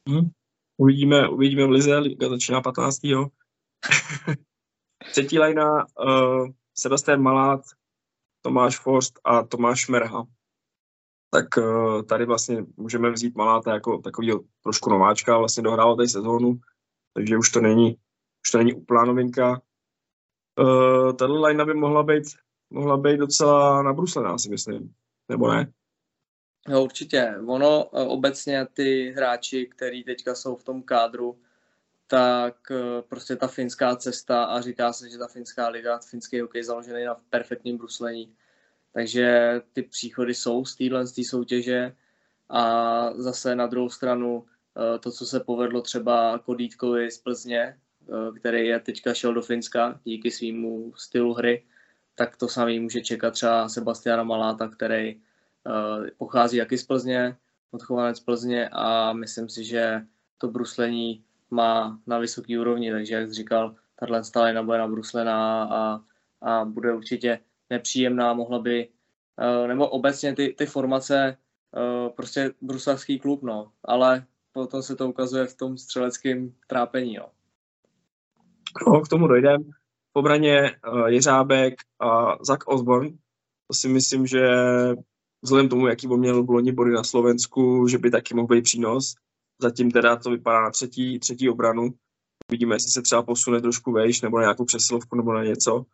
Hmm. 0.08 0.30
Uvidíme, 0.76 1.28
uvidíme 1.28 1.66
v 1.66 1.70
Lize, 1.70 1.98
Liga 1.98 2.28
začíná 2.28 2.60
15. 2.60 3.00
Třetí 5.10 5.38
lajna 5.38 5.86
uh, 5.98 6.48
Sebastian 6.74 7.22
Malát, 7.22 7.60
Tomáš 8.42 8.78
Forst 8.78 9.18
a 9.24 9.42
Tomáš 9.42 9.88
Merha. 9.88 10.24
Tak 11.30 11.56
uh, 11.56 12.02
tady 12.02 12.26
vlastně 12.26 12.64
můžeme 12.76 13.10
vzít 13.10 13.36
Maláta 13.36 13.74
jako 13.74 13.98
takový 13.98 14.32
trošku 14.62 14.90
nováčka, 14.90 15.38
vlastně 15.38 15.62
dohrál 15.62 15.96
tady 15.96 16.08
sezónu, 16.08 16.60
takže 17.14 17.36
už 17.36 17.50
to 17.50 17.60
není, 17.60 17.96
už 18.46 18.50
to 18.52 18.58
není 18.58 18.74
úplná 18.74 19.04
novinka. 19.04 19.60
Uh, 20.60 21.12
tato 21.12 21.44
line 21.44 21.64
by 21.64 21.74
mohla 21.74 22.02
být, 22.02 22.24
mohla 22.70 22.96
být 22.96 23.16
docela 23.16 23.82
nabruslená, 23.82 24.38
si 24.38 24.50
myslím, 24.50 24.94
nebo 25.28 25.48
ne? 25.48 25.72
No 26.68 26.84
určitě. 26.84 27.34
Ono 27.46 27.84
obecně 27.84 28.66
ty 28.72 29.12
hráči, 29.16 29.66
kteří 29.66 30.04
teďka 30.04 30.34
jsou 30.34 30.56
v 30.56 30.64
tom 30.64 30.82
kádru, 30.82 31.40
tak 32.08 32.70
eh, 32.70 33.02
prostě 33.08 33.36
ta 33.36 33.46
finská 33.46 33.96
cesta 33.96 34.44
a 34.44 34.60
říká 34.60 34.92
se, 34.92 35.10
že 35.10 35.18
ta 35.18 35.26
finská 35.28 35.68
liga, 35.68 35.98
finský 35.98 36.40
hokej 36.40 36.62
založený 36.62 37.04
na 37.04 37.16
perfektním 37.30 37.78
bruslení. 37.78 38.34
Takže 38.92 39.60
ty 39.72 39.82
příchody 39.82 40.34
jsou 40.34 40.64
z 40.64 40.76
téhle 40.76 41.04
soutěže 41.06 41.96
a 42.48 43.12
zase 43.14 43.54
na 43.54 43.66
druhou 43.66 43.88
stranu 43.88 44.46
eh, 44.46 44.98
to, 44.98 45.10
co 45.10 45.26
se 45.26 45.40
povedlo 45.40 45.80
třeba 45.80 46.38
Kodítkovi 46.38 47.10
z 47.10 47.18
Plzně, 47.18 47.60
eh, 47.60 48.38
který 48.40 48.66
je 48.66 48.80
teďka 48.80 49.14
šel 49.14 49.34
do 49.34 49.42
Finska 49.42 50.00
díky 50.04 50.30
svýmu 50.30 50.92
stylu 50.96 51.34
hry, 51.34 51.64
tak 52.14 52.36
to 52.36 52.48
samý 52.48 52.80
může 52.80 53.00
čekat 53.00 53.30
třeba 53.30 53.68
Sebastiana 53.68 54.22
Maláta, 54.22 54.68
který 54.68 55.20
pochází 56.16 56.56
jaký 56.56 56.78
z 56.78 56.84
Plzně, 56.84 57.36
odchovanec 57.70 58.20
Plzně 58.20 58.68
a 58.72 59.12
myslím 59.12 59.48
si, 59.48 59.64
že 59.64 60.00
to 60.38 60.48
bruslení 60.48 61.24
má 61.50 61.98
na 62.06 62.18
vysoký 62.18 62.58
úrovni, 62.58 62.90
takže 62.90 63.14
jak 63.14 63.28
jsi 63.28 63.34
říkal, 63.34 63.74
tahle 63.96 64.24
stalina 64.24 64.62
bude 64.62 64.78
nabruslená 64.78 65.64
a, 65.64 66.00
a 66.40 66.64
bude 66.64 66.94
určitě 66.94 67.38
nepříjemná, 67.70 68.34
mohla 68.34 68.58
by, 68.58 68.88
eh, 69.38 69.68
nebo 69.68 69.88
obecně 69.88 70.34
ty, 70.34 70.54
ty 70.58 70.66
formace, 70.66 71.36
eh, 71.76 72.10
prostě 72.10 72.50
bruselský 72.60 73.18
klub, 73.18 73.42
no, 73.42 73.72
ale 73.84 74.24
potom 74.52 74.82
se 74.82 74.96
to 74.96 75.08
ukazuje 75.08 75.46
v 75.46 75.56
tom 75.56 75.78
střeleckém 75.78 76.52
trápení, 76.66 77.16
no. 77.16 77.26
No, 78.86 79.00
k 79.00 79.08
tomu 79.08 79.26
dojdeme. 79.26 79.64
V 80.14 80.18
obraně 80.18 80.76
uh, 80.92 81.06
Jeřábek 81.06 81.74
a 82.00 82.36
Zak 82.44 82.68
Osborn. 82.68 83.08
To 83.66 83.74
si 83.74 83.88
myslím, 83.88 84.26
že 84.26 84.48
vzhledem 85.42 85.68
tomu, 85.68 85.86
jaký 85.86 86.06
měl 86.06 86.42
v 86.42 86.50
loni 86.50 86.72
body 86.72 86.90
na 86.90 87.04
Slovensku, 87.04 87.88
že 87.88 87.98
by 87.98 88.10
taky 88.10 88.34
mohl 88.34 88.46
být 88.46 88.64
přínos. 88.64 89.14
Zatím 89.62 89.90
teda 89.90 90.16
to 90.16 90.30
vypadá 90.30 90.60
na 90.60 90.70
třetí, 90.70 91.18
třetí 91.18 91.48
obranu. 91.48 91.94
Vidíme, 92.50 92.74
jestli 92.74 92.90
se 92.90 93.02
třeba 93.02 93.22
posune 93.22 93.60
trošku 93.60 93.92
vejš, 93.92 94.20
nebo 94.20 94.38
na 94.38 94.42
nějakou 94.42 94.64
přesilovku, 94.64 95.16
nebo 95.16 95.32
na 95.32 95.44
něco. 95.44 95.84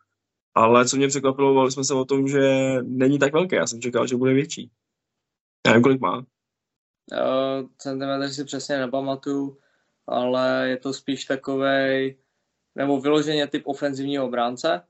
Ale 0.55 0.87
co 0.87 0.97
mě 0.97 1.07
překvapilo, 1.07 1.53
bavili 1.53 1.71
jsme 1.71 1.83
se 1.83 1.93
o 1.93 2.05
tom, 2.05 2.27
že 2.27 2.75
není 2.81 3.19
tak 3.19 3.33
velké. 3.33 3.55
Já 3.55 3.67
jsem 3.67 3.81
čekal, 3.81 4.07
že 4.07 4.15
bude 4.15 4.33
větší. 4.33 4.71
Já 5.65 5.71
nevím, 5.71 5.83
kolik 5.83 6.01
má. 6.01 6.17
Uh, 6.17 6.25
centimetr 7.77 8.33
si 8.33 8.45
přesně 8.45 8.77
nepamatuju, 8.77 9.57
ale 10.07 10.69
je 10.69 10.77
to 10.77 10.93
spíš 10.93 11.25
takovej, 11.25 12.17
nebo 12.75 12.99
vyloženě 12.99 13.47
typ 13.47 13.63
ofenzivního 13.65 14.25
obránce, 14.25 14.81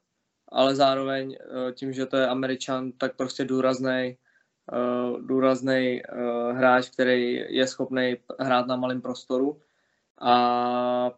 ale 0.52 0.76
zároveň 0.76 1.38
tím, 1.74 1.94
že 1.94 2.06
to 2.06 2.18
je 2.18 2.28
američan, 2.28 2.92
tak 2.92 3.16
prostě 3.16 3.46
důrazný, 3.46 4.18
uh, 4.18 4.25
důrazný 5.22 6.02
uh, 6.04 6.58
hráč, 6.58 6.90
který 6.90 7.46
je 7.48 7.68
schopný 7.68 8.18
hrát 8.40 8.68
na 8.68 8.76
malém 8.76 9.02
prostoru. 9.02 9.62
A 10.18 11.12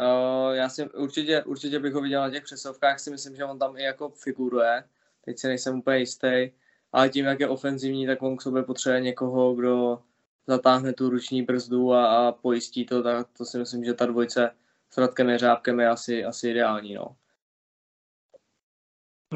uh, 0.00 0.54
já 0.54 0.68
si 0.68 0.90
určitě, 0.90 1.42
určitě 1.42 1.78
bych 1.78 1.94
ho 1.94 2.00
viděl 2.00 2.20
na 2.20 2.30
těch 2.30 2.44
přesovkách, 2.44 3.00
si 3.00 3.10
myslím, 3.10 3.36
že 3.36 3.44
on 3.44 3.58
tam 3.58 3.76
i 3.76 3.82
jako 3.82 4.08
figuruje. 4.08 4.84
Teď 5.24 5.38
si 5.38 5.48
nejsem 5.48 5.78
úplně 5.78 5.98
jistý, 5.98 6.50
ale 6.92 7.08
tím, 7.08 7.24
jak 7.24 7.40
je 7.40 7.48
ofenzivní, 7.48 8.06
tak 8.06 8.22
on 8.22 8.36
k 8.36 8.42
sobě 8.42 8.62
potřebuje 8.62 9.00
někoho, 9.00 9.54
kdo 9.54 10.02
zatáhne 10.46 10.92
tu 10.92 11.10
ruční 11.10 11.42
brzdu 11.42 11.92
a, 11.92 12.28
a 12.28 12.32
pojistí 12.32 12.86
to, 12.86 13.02
tak 13.02 13.26
to 13.38 13.44
si 13.44 13.58
myslím, 13.58 13.84
že 13.84 13.94
ta 13.94 14.06
dvojce 14.06 14.50
s 14.90 14.98
Radkem 14.98 15.28
Jeřábkem 15.28 15.80
je 15.80 15.88
asi, 15.88 16.24
asi 16.24 16.48
ideální. 16.48 16.94
No. 16.94 17.16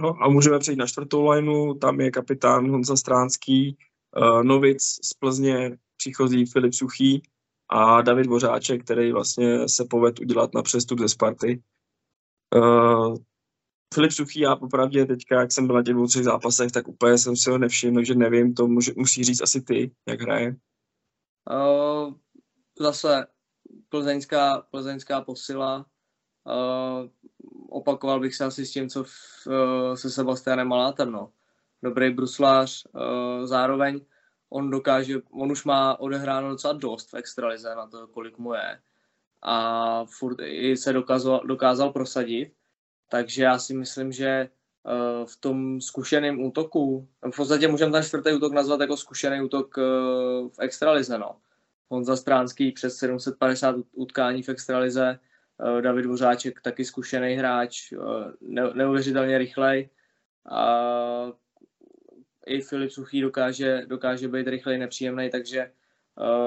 No 0.00 0.22
a 0.22 0.28
můžeme 0.28 0.58
přejít 0.58 0.76
na 0.76 0.86
čtvrtou 0.86 1.28
lineu, 1.30 1.74
tam 1.74 2.00
je 2.00 2.10
kapitán 2.10 2.70
Honza 2.70 2.96
Stránský, 2.96 3.76
uh, 4.16 4.42
Novic 4.42 4.82
z 4.82 5.14
Plzně, 5.18 5.78
příchozí 5.96 6.46
Filip 6.46 6.74
Suchý 6.74 7.22
a 7.68 8.02
David 8.02 8.26
Vořáček, 8.26 8.84
který 8.84 9.12
vlastně 9.12 9.68
se 9.68 9.84
poved 9.90 10.20
udělat 10.20 10.54
na 10.54 10.62
přestup 10.62 10.98
ze 10.98 11.08
Sparty. 11.08 11.62
Uh, 12.56 13.16
Filip 13.94 14.12
Suchý, 14.12 14.40
já 14.40 14.56
popravdě 14.56 15.06
teďka, 15.06 15.40
jak 15.40 15.52
jsem 15.52 15.66
byl 15.66 15.76
na 15.76 15.82
těch 15.82 15.94
dvou 15.94 16.06
třech 16.06 16.24
zápasech, 16.24 16.72
tak 16.72 16.88
úplně 16.88 17.18
jsem 17.18 17.36
si 17.36 17.50
ho 17.50 17.58
nevšiml, 17.58 17.94
takže 17.94 18.14
nevím, 18.14 18.54
to 18.54 18.66
může, 18.66 18.92
musí 18.96 19.24
říct 19.24 19.42
asi 19.42 19.60
ty, 19.60 19.90
jak 20.08 20.20
hraje. 20.20 20.56
Uh, 21.50 22.14
zase 22.80 23.26
plzeňská, 23.88 24.60
plzeňská 24.70 25.20
posila, 25.20 25.86
uh, 26.46 27.08
opakoval 27.68 28.20
bych 28.20 28.34
se 28.34 28.44
asi 28.44 28.66
s 28.66 28.72
tím, 28.72 28.88
co 28.88 29.04
v, 29.04 29.10
uh, 29.46 29.94
se 29.94 30.10
Sebastianem 30.10 30.68
Malátem, 30.68 31.12
no. 31.12 31.32
Dobrý 31.82 32.10
bruslář, 32.10 32.86
uh, 32.92 33.46
zároveň 33.46 34.00
on 34.50 34.70
dokáže, 34.70 35.20
on 35.30 35.52
už 35.52 35.64
má 35.64 36.00
odehráno 36.00 36.48
docela 36.48 36.72
dost 36.72 37.12
v 37.12 37.16
extralize 37.16 37.74
na 37.74 37.86
to, 37.86 38.06
kolik 38.06 38.38
mu 38.38 38.54
je. 38.54 38.80
A 39.42 40.04
furt 40.04 40.40
i 40.40 40.76
se 40.76 40.92
dokázal, 40.92 41.40
dokázal 41.46 41.90
prosadit. 41.92 42.52
Takže 43.10 43.42
já 43.42 43.58
si 43.58 43.74
myslím, 43.74 44.12
že 44.12 44.48
uh, 44.82 45.26
v 45.26 45.36
tom 45.36 45.80
zkušeném 45.80 46.40
útoku, 46.40 47.08
v 47.32 47.36
podstatě 47.36 47.68
můžeme 47.68 47.92
ten 47.92 48.02
čtvrtý 48.02 48.32
útok 48.32 48.52
nazvat 48.52 48.80
jako 48.80 48.96
zkušený 48.96 49.40
útok 49.40 49.76
v 50.48 50.58
extralize, 50.58 51.18
no. 51.18 51.36
Honza 51.88 52.16
Stránský 52.16 52.72
přes 52.72 52.96
750 52.96 53.76
utkání 53.92 54.42
v 54.42 54.48
extralize, 54.48 55.18
Eh, 55.18 55.27
David 55.80 56.06
Vořáček 56.06 56.60
taky 56.60 56.84
zkušený 56.84 57.34
hráč, 57.34 57.92
eh, 57.92 57.96
neuvěřitelně 58.74 59.38
rychlej. 59.38 59.88
A 60.50 61.32
i 62.46 62.60
Filip 62.60 62.90
Suchý 62.90 63.20
dokáže, 63.20 63.82
dokáže 63.86 64.28
být 64.28 64.46
rychlej, 64.46 64.78
nepříjemný, 64.78 65.30
takže 65.30 65.70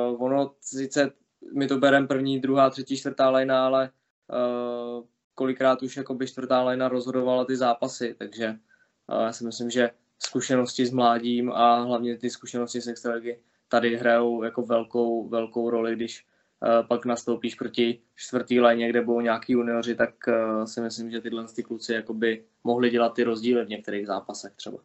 uh, 0.09 0.23
ono 0.23 0.55
sice 0.61 1.11
my 1.53 1.67
to 1.67 1.77
bereme 1.77 2.07
první, 2.07 2.39
druhá, 2.39 2.69
třetí, 2.69 2.97
čtvrtá 2.97 3.29
lajna, 3.29 3.65
ale 3.65 3.89
uh, 3.89 5.05
kolikrát 5.35 5.83
už 5.83 5.97
jakoby 5.97 6.27
čtvrtá 6.27 6.61
lajna 6.61 6.89
rozhodovala 6.89 7.45
ty 7.45 7.55
zápasy, 7.55 8.15
takže 8.17 8.47
uh, 9.07 9.21
já 9.21 9.33
si 9.33 9.45
myslím, 9.45 9.69
že 9.69 9.89
zkušenosti 10.19 10.85
s 10.85 10.91
mládím 10.91 11.51
a 11.51 11.81
hlavně 11.81 12.17
ty 12.17 12.29
zkušenosti 12.29 12.81
s 12.81 12.87
extraligy 12.87 13.39
tady 13.67 13.95
hrajou 13.95 14.43
jako 14.43 14.61
velkou, 14.61 15.27
velkou 15.27 15.69
roli, 15.69 15.95
když 15.95 16.25
Eh, 16.25 16.30
pak 16.87 17.05
nastoupíš 17.05 17.55
proti 17.55 17.99
čtvrtý 18.15 18.59
léně, 18.59 18.89
kde 18.89 19.01
budou 19.01 19.21
nějaký 19.21 19.53
junioři, 19.53 19.95
tak 19.95 20.09
uh, 20.27 20.65
si 20.65 20.81
myslím, 20.81 21.11
že 21.11 21.21
tyhle 21.21 21.45
ty 21.55 21.63
kluci 21.63 21.93
jakoby 21.93 22.45
mohli 22.63 22.89
dělat 22.89 23.13
ty 23.13 23.23
rozdíly 23.23 23.65
v 23.65 23.69
některých 23.69 24.07
zápasech 24.07 24.51
třeba. 24.55 24.77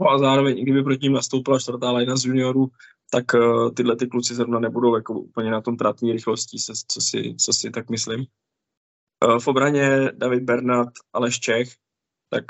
No 0.00 0.10
a 0.10 0.18
zároveň, 0.18 0.62
kdyby 0.62 0.82
proti 0.82 1.02
ním 1.02 1.12
nastoupila 1.12 1.58
čtvrtá 1.58 1.92
léna 1.92 2.16
z 2.16 2.24
juniorů, 2.24 2.70
tak 3.10 3.24
uh, 3.34 3.70
tyhle 3.70 3.96
ty 3.96 4.06
kluci 4.06 4.34
zrovna 4.34 4.60
nebudou 4.60 4.96
jako 4.96 5.20
úplně 5.20 5.50
na 5.50 5.60
tom 5.60 5.76
tratní 5.76 6.12
rychlostí, 6.12 6.58
co 6.88 7.00
si, 7.00 7.34
co 7.38 7.52
si 7.52 7.70
tak 7.70 7.90
myslím. 7.90 8.24
Uh, 9.24 9.38
v 9.38 9.48
obraně 9.48 10.12
David 10.14 10.42
Bernat, 10.42 10.88
Aleš 11.12 11.40
Čech, 11.40 11.68
tak 12.30 12.44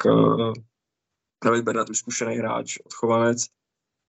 David 1.44 1.64
Bernat 1.64 1.90
už 1.90 1.98
zkušený 1.98 2.36
hráč, 2.36 2.78
odchovanec, 2.86 3.46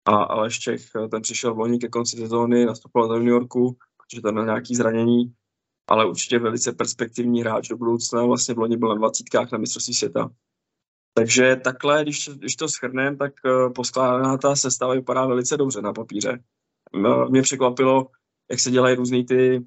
a 0.05 0.15
Aleš 0.15 0.59
Čech, 0.59 0.81
ten 1.11 1.21
přišel 1.21 1.53
v 1.53 1.59
loni 1.59 1.79
ke 1.79 1.87
konci 1.87 2.17
sezóny, 2.17 2.65
nastupoval 2.65 3.09
do 3.09 3.15
juniorku, 3.15 3.77
protože 4.09 4.21
tam 4.21 4.33
měl 4.33 4.45
nějaký 4.45 4.75
zranění, 4.75 5.33
ale 5.87 6.09
určitě 6.09 6.39
velice 6.39 6.71
perspektivní 6.71 7.41
hráč 7.41 7.67
do 7.67 7.77
budoucna. 7.77 8.25
Vlastně 8.25 8.55
v 8.55 8.57
loni 8.57 8.77
byl 8.77 8.89
na 8.89 8.95
dvacítkách 8.95 9.51
na 9.51 9.57
mistrovství 9.57 9.93
světa. 9.93 10.29
Takže 11.13 11.55
takhle, 11.55 12.03
když, 12.03 12.29
když 12.29 12.55
to 12.55 12.67
schrneme, 12.67 13.17
tak 13.17 13.33
uh, 13.45 13.73
poskládaná 13.73 14.37
ta 14.37 14.55
sestava 14.55 14.93
vypadá 14.93 15.25
velice 15.25 15.57
dobře 15.57 15.81
na 15.81 15.93
papíře. 15.93 16.43
Mě 17.29 17.41
překvapilo, 17.41 18.07
jak 18.51 18.59
se 18.59 18.71
dělají 18.71 18.95
různý 18.95 19.25
ty, 19.25 19.65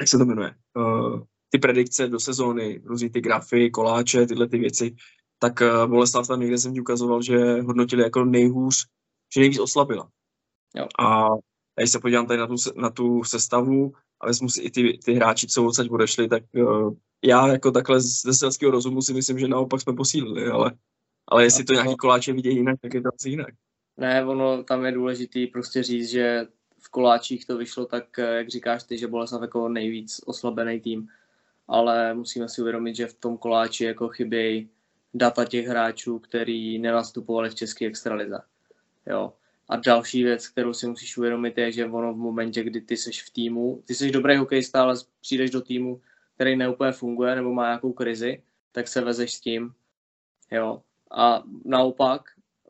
jak 0.00 0.08
se 0.08 0.18
to 0.18 0.24
jmenuje, 0.24 0.54
uh, 0.76 1.22
ty 1.50 1.58
predikce 1.58 2.08
do 2.08 2.20
sezóny, 2.20 2.82
různý 2.84 3.10
ty 3.10 3.20
grafy, 3.20 3.70
koláče, 3.70 4.26
tyhle 4.26 4.48
ty 4.48 4.58
věci. 4.58 4.96
Tak 5.38 5.60
uh, 5.60 5.90
Boleslav 5.90 6.28
tam 6.28 6.40
někde 6.40 6.58
jsem 6.58 6.74
ti 6.74 6.80
ukazoval, 6.80 7.22
že 7.22 7.60
hodnotili 7.60 8.02
jako 8.02 8.24
nejhůř, 8.24 8.86
že 9.34 9.40
nejvíc 9.40 9.58
oslabila. 9.58 10.10
Jo. 10.76 10.86
A 10.98 11.28
když 11.80 11.90
se 11.92 12.00
podívám 12.00 12.26
tady 12.26 12.38
na 12.38 12.46
tu, 12.46 12.54
na 12.76 12.90
tu 12.90 13.24
sestavu 13.24 13.92
a 14.20 14.26
vezmu 14.26 14.48
si 14.48 14.62
i 14.62 14.70
ty, 14.70 14.98
ty 15.04 15.14
hráči, 15.14 15.46
co 15.46 15.64
odsaď 15.64 15.90
odešli, 15.90 16.28
tak 16.28 16.42
uh, 16.54 16.94
já 17.24 17.48
jako 17.48 17.70
takhle 17.70 18.00
ze 18.00 18.34
selského 18.34 18.72
rozumu 18.72 19.02
si 19.02 19.14
myslím, 19.14 19.38
že 19.38 19.48
naopak 19.48 19.80
jsme 19.80 19.92
posílili, 19.92 20.46
ale 20.46 20.72
Ale 21.30 21.44
jestli 21.44 21.64
to 21.64 21.72
nějaký 21.72 21.96
koláče 21.96 22.32
vidějí 22.32 22.56
jinak, 22.56 22.80
tak 22.80 22.94
je 22.94 23.02
to 23.02 23.08
asi 23.14 23.30
jinak. 23.30 23.54
Ne, 23.96 24.24
ono 24.24 24.64
tam 24.64 24.84
je 24.84 24.92
důležitý 24.92 25.46
prostě 25.46 25.82
říct, 25.82 26.08
že 26.08 26.46
v 26.78 26.88
koláčích 26.88 27.46
to 27.46 27.56
vyšlo 27.56 27.86
tak, 27.86 28.18
eh, 28.18 28.36
jak 28.36 28.48
říkáš 28.48 28.82
ty, 28.82 28.98
že 28.98 29.08
Boleslav 29.08 29.42
jako 29.42 29.68
nejvíc 29.68 30.20
oslabený 30.26 30.80
tým, 30.80 31.08
ale 31.68 32.14
musíme 32.14 32.48
si 32.48 32.60
uvědomit, 32.60 32.96
že 32.96 33.06
v 33.06 33.14
tom 33.14 33.38
koláči 33.38 33.84
jako 33.84 34.08
chybějí 34.08 34.70
data 35.14 35.44
těch 35.44 35.66
hráčů, 35.66 36.18
který 36.18 36.78
nenastupovali 36.78 37.50
v 37.50 37.54
české 37.54 37.86
extralize. 37.86 38.38
Jo. 39.06 39.32
A 39.68 39.76
další 39.76 40.24
věc, 40.24 40.48
kterou 40.48 40.72
si 40.72 40.86
musíš 40.86 41.18
uvědomit, 41.18 41.58
je, 41.58 41.72
že 41.72 41.86
ono 41.86 42.14
v 42.14 42.16
momentě, 42.16 42.64
kdy 42.64 42.80
ty 42.80 42.96
jsi 42.96 43.10
v 43.12 43.30
týmu, 43.30 43.82
ty 43.86 43.94
jsi 43.94 44.10
dobrý 44.10 44.36
hokejista, 44.36 44.82
ale 44.82 44.94
přijdeš 45.20 45.50
do 45.50 45.60
týmu, 45.60 46.00
který 46.34 46.56
neúplně 46.56 46.92
funguje 46.92 47.34
nebo 47.34 47.54
má 47.54 47.66
nějakou 47.66 47.92
krizi, 47.92 48.42
tak 48.72 48.88
se 48.88 49.00
vezeš 49.00 49.34
s 49.34 49.40
tím. 49.40 49.72
Jo. 50.50 50.82
A 51.10 51.42
naopak, 51.64 52.22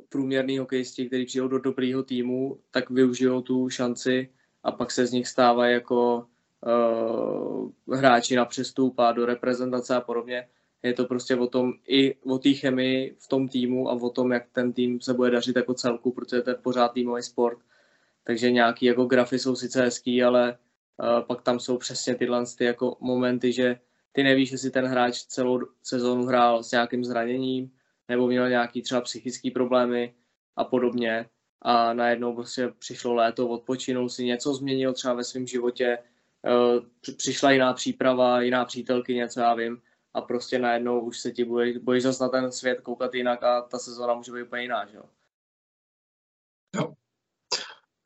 průměrný 0.09 0.59
hokejisti, 0.59 1.07
kteří 1.07 1.27
přijdou 1.27 1.49
do 1.49 1.59
dobrého 1.59 2.03
týmu, 2.03 2.59
tak 2.71 2.91
využijou 2.91 3.43
tu 3.43 3.71
šanci 3.71 4.29
a 4.63 4.73
pak 4.73 4.91
se 4.91 5.07
z 5.07 5.13
nich 5.13 5.29
stávají 5.29 5.75
jako 5.75 6.27
uh, 6.67 7.97
hráči 7.97 8.37
na 8.37 8.45
přestup 8.45 8.99
a 8.99 9.13
do 9.13 9.27
reprezentace 9.27 9.97
a 9.97 10.01
podobně. 10.01 10.49
Je 10.83 10.95
to 10.95 11.05
prostě 11.05 11.37
o 11.37 11.47
tom 11.47 11.73
i 11.87 12.15
o 12.15 12.39
té 12.39 12.53
chemii 12.53 13.17
v 13.19 13.29
tom 13.29 13.49
týmu 13.49 13.91
a 13.91 13.93
o 13.93 14.11
tom, 14.11 14.33
jak 14.33 14.49
ten 14.53 14.73
tým 14.73 15.01
se 15.01 15.15
bude 15.15 15.31
dařit 15.31 15.57
jako 15.57 15.75
celku, 15.75 16.13
protože 16.13 16.43
to 16.43 16.51
je 16.51 16.57
pořád 16.57 16.89
týmový 16.89 17.23
sport. 17.23 17.59
Takže 18.25 18.51
nějaký 18.51 18.87
jako 18.87 19.05
grafy 19.05 19.39
jsou 19.39 19.57
sice 19.57 19.83
hezký, 19.83 20.23
ale 20.23 20.59
uh, 20.97 21.27
pak 21.27 21.43
tam 21.43 21.61
jsou 21.61 21.79
přesně 21.79 22.15
tyhle 22.15 22.45
ty 22.59 22.65
jako 22.65 22.97
momenty, 23.01 23.53
že 23.53 23.81
ty 24.13 24.23
nevíš, 24.23 24.53
jestli 24.53 24.71
ten 24.71 24.87
hráč 24.87 25.19
celou 25.19 25.61
sezónu 25.83 26.25
hrál 26.25 26.63
s 26.63 26.71
nějakým 26.71 27.05
zraněním, 27.05 27.71
nebo 28.09 28.27
měl 28.27 28.49
nějaký 28.49 28.83
třeba 28.83 29.01
psychické 29.01 29.51
problémy 29.51 30.15
a 30.57 30.65
podobně. 30.65 31.29
A 31.63 31.93
najednou 31.93 32.35
prostě 32.35 32.69
přišlo 32.79 33.15
léto, 33.15 33.49
odpočinul 33.49 34.09
si, 34.09 34.25
něco 34.25 34.55
změnil 34.55 34.93
třeba 34.93 35.15
ve 35.15 35.25
svém 35.25 35.47
životě, 35.47 35.99
eh, 36.47 37.13
přišla 37.17 37.51
jiná 37.51 37.73
příprava, 37.73 38.43
jiná 38.43 38.65
přítelky, 38.65 39.15
něco 39.15 39.41
já 39.41 39.55
vím, 39.55 39.83
a 40.15 40.21
prostě 40.21 40.59
najednou 40.59 41.01
už 41.01 41.21
se 41.21 41.31
ti 41.31 41.45
bojíš, 41.45 41.77
bojíš 41.77 42.03
zase 42.03 42.25
na 42.25 42.29
ten 42.29 42.53
svět 42.53 42.81
koukat 42.81 43.15
jinak 43.15 43.43
a 43.43 43.63
ta 43.63 43.79
sezóna 43.79 44.15
může 44.15 44.33
být 44.33 44.43
úplně 44.43 44.63
jiná, 44.63 44.87
že 44.87 44.97
jo? 44.97 45.03
Jo. 46.77 46.95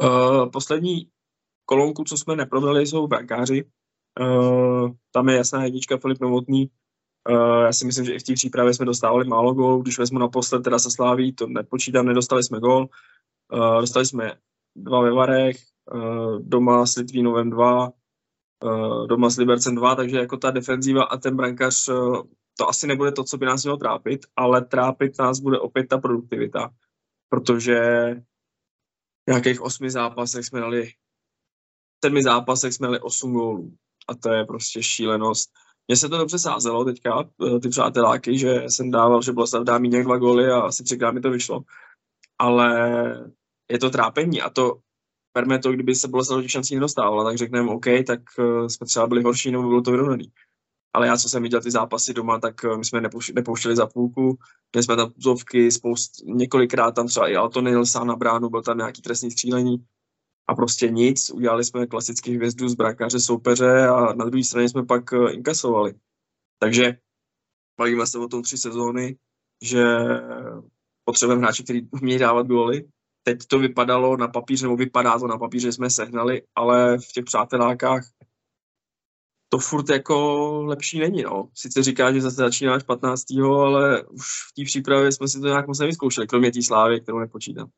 Uh, 0.02 0.50
poslední 0.50 1.10
kolonku, 1.64 2.04
co 2.04 2.16
jsme 2.16 2.36
neprobrali, 2.36 2.86
jsou 2.86 3.06
brankáři. 3.06 3.64
Uh, 4.20 4.90
tam 5.10 5.28
je 5.28 5.36
jasná 5.36 5.64
jednička 5.64 5.98
Filip 5.98 6.20
Novotný, 6.20 6.70
Uh, 7.30 7.64
já 7.64 7.72
si 7.72 7.86
myslím, 7.86 8.04
že 8.04 8.14
i 8.14 8.18
v 8.18 8.22
té 8.22 8.32
přípravě 8.34 8.74
jsme 8.74 8.86
dostávali 8.86 9.24
málo 9.24 9.54
gólů, 9.54 9.82
když 9.82 9.98
vezmu 9.98 10.18
naposled 10.18 10.62
teda 10.62 10.78
se 10.78 10.90
Sláví, 10.90 11.32
to 11.32 11.46
nepočítám, 11.46 12.06
nedostali 12.06 12.44
jsme 12.44 12.60
gól. 12.60 12.88
Uh, 13.52 13.80
dostali 13.80 14.06
jsme 14.06 14.34
dva 14.76 15.02
ve 15.02 15.12
Varech, 15.12 15.56
uh, 15.94 16.38
doma 16.40 16.86
s 16.86 16.96
Litvínovem 16.96 17.50
dva, 17.50 17.92
doma 19.06 19.30
s 19.30 19.36
Libercem 19.36 19.74
dva, 19.74 19.94
takže 19.94 20.16
jako 20.16 20.36
ta 20.36 20.50
defenzíva 20.50 21.04
a 21.04 21.16
ten 21.16 21.36
brankař, 21.36 21.88
uh, 21.88 22.22
to 22.58 22.68
asi 22.68 22.86
nebude 22.86 23.12
to, 23.12 23.24
co 23.24 23.38
by 23.38 23.46
nás 23.46 23.62
mělo 23.64 23.76
trápit, 23.76 24.20
ale 24.36 24.64
trápit 24.64 25.18
nás 25.18 25.40
bude 25.40 25.58
opět 25.58 25.88
ta 25.88 25.98
produktivita, 25.98 26.70
protože 27.28 27.80
v 29.26 29.30
nějakých 29.30 29.60
osmi 29.60 29.90
zápasech 29.90 30.44
jsme 30.44 30.60
dali, 30.60 30.86
v 30.86 32.04
sedmi 32.04 32.22
zápasech 32.22 32.72
jsme 32.72 32.86
dali 32.86 33.00
osm 33.00 33.32
gólů 33.32 33.72
a 34.08 34.14
to 34.14 34.32
je 34.32 34.44
prostě 34.44 34.82
šílenost 34.82 35.50
mně 35.88 35.96
se 35.96 36.08
to 36.08 36.18
dobře 36.18 36.38
sázelo 36.38 36.84
teďka, 36.84 37.30
eh, 37.46 37.60
ty 37.60 37.68
přáteláky, 37.68 38.38
že 38.38 38.62
jsem 38.68 38.90
dával, 38.90 39.22
že 39.22 39.32
Boleslav 39.32 39.62
dá 39.62 39.78
mít 39.78 39.90
dva 39.90 40.16
góly 40.18 40.50
a 40.50 40.60
asi 40.60 40.84
třikrát 40.84 41.12
mi 41.12 41.20
to 41.20 41.30
vyšlo. 41.30 41.62
Ale 42.38 42.68
je 43.70 43.78
to 43.78 43.90
trápení 43.90 44.42
a 44.42 44.50
to 44.50 44.78
berme 45.34 45.58
to, 45.58 45.72
kdyby 45.72 45.94
se 45.94 46.08
Boleslav 46.08 46.42
těch 46.42 46.50
šancí 46.50 46.74
nedostávala, 46.74 47.24
tak 47.24 47.38
řekneme 47.38 47.70
OK, 47.70 47.86
tak 48.06 48.20
eh, 48.38 48.68
jsme 48.68 48.86
třeba 48.86 49.06
byli 49.06 49.22
horší, 49.22 49.50
nebo 49.50 49.68
bylo 49.68 49.82
to 49.82 49.90
vyrovnaný. 49.90 50.32
Ale 50.94 51.06
já, 51.06 51.16
co 51.16 51.28
jsem 51.28 51.42
viděl 51.42 51.60
ty 51.60 51.70
zápasy 51.70 52.14
doma, 52.14 52.38
tak 52.38 52.64
eh, 52.64 52.76
my 52.76 52.84
jsme 52.84 53.00
nepouštěli 53.34 53.76
za 53.76 53.86
půlku, 53.86 54.38
měli 54.72 54.84
jsme 54.84 54.96
tam 54.96 55.10
puzovky, 55.10 55.70
spoust, 55.70 56.12
několikrát 56.24 56.92
tam 56.92 57.06
třeba 57.06 57.28
i 57.28 57.36
Alton 57.36 57.86
sám 57.86 58.06
na 58.06 58.16
bránu, 58.16 58.48
byl 58.50 58.62
tam 58.62 58.78
nějaký 58.78 59.02
trestný 59.02 59.30
střílení 59.30 59.86
a 60.48 60.54
prostě 60.54 60.90
nic. 60.90 61.30
Udělali 61.30 61.64
jsme 61.64 61.86
klasický 61.86 62.36
hvězdu 62.36 62.68
z 62.68 62.74
brakáře 62.74 63.20
soupeře 63.20 63.88
a 63.88 64.12
na 64.14 64.24
druhé 64.24 64.44
straně 64.44 64.68
jsme 64.68 64.84
pak 64.84 65.12
eh, 65.12 65.32
inkasovali. 65.32 65.94
Takže 66.58 66.98
bavíme 67.78 68.06
se 68.06 68.18
o 68.18 68.28
tom 68.28 68.42
tři 68.42 68.58
sezóny, 68.58 69.16
že 69.62 69.84
potřebujeme 71.04 71.42
hráče, 71.42 71.62
který 71.62 71.88
umějí 71.90 72.18
dávat 72.18 72.46
góly. 72.46 72.84
Teď 73.22 73.38
to 73.46 73.58
vypadalo 73.58 74.16
na 74.16 74.28
papíře, 74.28 74.64
nebo 74.66 74.76
vypadá 74.76 75.18
to 75.18 75.26
na 75.26 75.38
papíře, 75.38 75.68
že 75.68 75.72
jsme 75.72 75.90
sehnali, 75.90 76.42
ale 76.54 76.98
v 76.98 77.12
těch 77.12 77.24
přátelákách 77.24 78.04
to 79.52 79.58
furt 79.58 79.90
jako 79.90 80.62
lepší 80.62 80.98
není, 80.98 81.22
no. 81.22 81.48
Sice 81.54 81.82
říká, 81.82 82.12
že 82.12 82.20
zase 82.20 82.36
začínáš 82.36 82.82
15. 82.82 83.24
ale 83.64 84.02
už 84.02 84.22
v 84.22 84.54
té 84.56 84.64
přípravě 84.64 85.12
jsme 85.12 85.28
si 85.28 85.40
to 85.40 85.46
nějak 85.46 85.66
moc 85.66 85.78
nevyzkoušeli, 85.78 86.26
kromě 86.26 86.52
té 86.52 86.62
slávy, 86.62 87.00
kterou 87.00 87.18
nepočítám. 87.18 87.68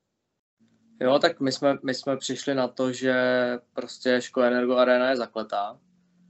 Jo, 1.01 1.19
tak 1.19 1.41
my 1.41 1.53
jsme, 1.53 1.79
my 1.85 1.95
jsme 1.95 2.17
přišli 2.17 2.55
na 2.55 2.69
to, 2.69 2.93
že 2.93 3.15
prostě 3.73 4.21
Ško 4.21 4.43
Energo 4.43 4.77
Arena 4.77 5.11
je 5.11 5.17
zakletá. 5.17 5.79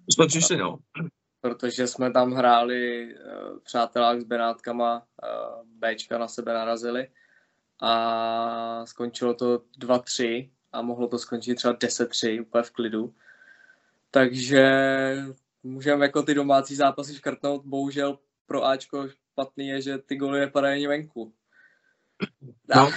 My 0.06 0.12
jsme 0.12 0.26
přišli, 0.26 0.56
no. 0.56 0.78
Protože 1.40 1.86
jsme 1.86 2.12
tam 2.12 2.32
hráli 2.32 3.06
uh, 3.14 3.58
přátelák 3.64 4.20
s 4.20 4.24
Benátkama, 4.24 4.96
uh, 4.98 5.68
Bčka 5.78 6.18
na 6.18 6.28
sebe 6.28 6.54
narazili 6.54 7.08
a 7.80 8.86
skončilo 8.86 9.34
to 9.34 9.62
2-3 9.80 10.50
a 10.72 10.82
mohlo 10.82 11.08
to 11.08 11.18
skončit 11.18 11.54
třeba 11.54 11.74
10-3 11.74 12.42
úplně 12.42 12.62
v 12.62 12.70
klidu. 12.70 13.14
Takže 14.10 14.64
můžeme 15.62 16.04
jako 16.04 16.22
ty 16.22 16.34
domácí 16.34 16.74
zápasy 16.74 17.14
škrtnout. 17.14 17.64
Bohužel 17.64 18.18
pro 18.46 18.64
Ačko 18.64 19.08
špatný 19.08 19.68
je, 19.68 19.82
že 19.82 19.98
ty 19.98 20.16
goly 20.16 20.40
nepadají 20.40 20.74
ani 20.74 20.86
venku. 20.86 21.34
No. 22.74 22.90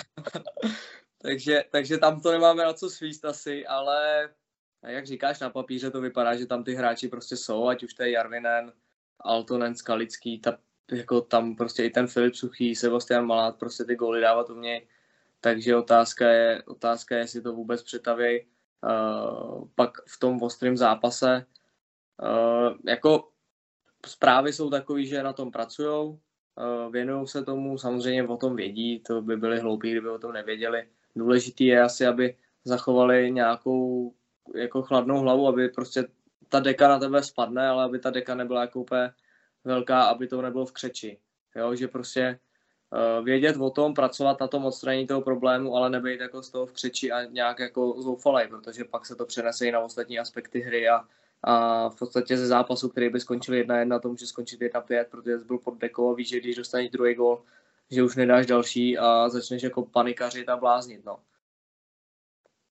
takže, 1.22 1.64
takže 1.72 1.98
tam 1.98 2.22
to 2.22 2.32
nemáme 2.32 2.64
na 2.64 2.74
co 2.74 2.90
svíst 2.90 3.26
asi, 3.26 3.68
ale 3.68 4.30
jak 4.88 5.06
říkáš, 5.06 5.40
na 5.40 5.50
papíře 5.50 5.92
to 5.92 6.02
vypadá, 6.02 6.36
že 6.36 6.46
tam 6.46 6.64
ty 6.64 6.76
hráči 6.76 7.08
prostě 7.08 7.38
jsou, 7.38 7.68
ať 7.68 7.84
už 7.84 7.94
to 7.94 8.04
je 8.04 8.12
Jarvinen, 8.12 8.74
Altonen, 9.20 9.76
Skalický, 9.76 10.40
ta, 10.40 10.58
jako 10.92 11.22
tam 11.22 11.56
prostě 11.56 11.84
i 11.84 11.90
ten 11.90 12.08
Filip 12.08 12.36
Suchý, 12.36 12.76
Sebastian 12.76 13.26
Malát, 13.26 13.60
prostě 13.60 13.84
ty 13.84 13.96
góly 13.96 14.22
dávat 14.22 14.50
umějí. 14.50 14.82
Takže 15.42 15.76
otázka 15.76 16.30
je, 16.30 16.64
otázka 16.64 17.16
je, 17.16 17.22
jestli 17.22 17.42
to 17.42 17.54
vůbec 17.54 17.84
přetavějí 17.84 18.42
uh, 18.42 19.68
pak 19.76 19.92
v 20.08 20.20
tom 20.20 20.42
ostrém 20.42 20.78
zápase. 20.78 21.46
Uh, 22.24 22.78
jako 22.88 23.30
zprávy 24.06 24.54
jsou 24.54 24.70
takové, 24.70 25.04
že 25.04 25.24
na 25.24 25.34
tom 25.34 25.52
pracují, 25.52 25.90
uh, 25.90 26.92
věnují 26.92 27.28
se 27.28 27.44
tomu, 27.44 27.78
samozřejmě 27.78 28.28
o 28.28 28.38
tom 28.38 28.56
vědí, 28.56 29.00
to 29.00 29.22
by 29.22 29.38
byli 29.38 29.60
hloupí, 29.60 29.92
kdyby 29.92 30.10
o 30.10 30.20
tom 30.20 30.34
nevěděli 30.34 30.88
důležitý 31.18 31.66
je 31.66 31.82
asi, 31.82 32.08
aby 32.08 32.36
zachovali 32.64 33.32
nějakou 33.32 34.14
jako 34.56 34.82
chladnou 34.82 35.20
hlavu, 35.20 35.48
aby 35.48 35.70
prostě 35.70 36.08
ta 36.50 36.60
deka 36.60 36.88
na 36.88 37.00
tebe 37.00 37.24
spadne, 37.24 37.68
ale 37.68 37.84
aby 37.84 38.00
ta 38.00 38.10
deka 38.10 38.36
nebyla 38.36 38.62
jako 38.62 38.82
úplně 38.82 39.12
velká, 39.68 40.04
aby 40.04 40.28
to 40.28 40.42
nebylo 40.42 40.66
v 40.66 40.72
křeči. 40.72 41.18
Jo, 41.56 41.76
že 41.76 41.88
prostě 41.88 42.40
uh, 42.92 43.26
vědět 43.26 43.58
o 43.58 43.70
tom, 43.70 43.94
pracovat 43.94 44.40
na 44.40 44.48
tom 44.48 44.66
odstranění 44.66 45.08
toho 45.08 45.22
problému, 45.22 45.76
ale 45.76 45.90
nebejt 45.90 46.22
jako 46.22 46.44
z 46.44 46.50
toho 46.50 46.66
v 46.66 46.72
křeči 46.72 47.12
a 47.12 47.24
nějak 47.24 47.60
jako 47.60 48.02
zoufalej, 48.02 48.48
protože 48.48 48.84
pak 48.84 49.06
se 49.06 49.16
to 49.16 49.26
přenese 49.26 49.68
i 49.68 49.72
na 49.72 49.80
ostatní 49.80 50.20
aspekty 50.20 50.60
hry 50.60 50.90
a, 50.90 51.06
a 51.44 51.90
v 51.90 51.96
podstatě 51.96 52.38
ze 52.38 52.48
zápasu, 52.48 52.90
který 52.90 53.10
by 53.10 53.20
skončil 53.20 53.56
1-1, 53.56 54.00
to 54.00 54.10
může 54.10 54.28
skončit 54.28 54.62
1-5, 54.62 55.06
protože 55.12 55.40
jsi 55.40 55.46
byl 55.46 55.58
pod 55.58 55.78
dekou 55.78 56.12
a 56.12 56.16
víš, 56.16 56.30
že 56.30 56.40
když 56.40 56.56
dostaneš 56.56 56.90
druhý 56.90 57.14
gol, 57.16 57.44
že 57.92 58.04
už 58.04 58.16
nedáš 58.16 58.46
další 58.46 58.98
a 58.98 59.30
začneš 59.30 59.64
jako 59.64 59.86
panikařit 59.86 60.50
a 60.50 60.58
bláznit, 60.58 61.06
no. 61.06 61.20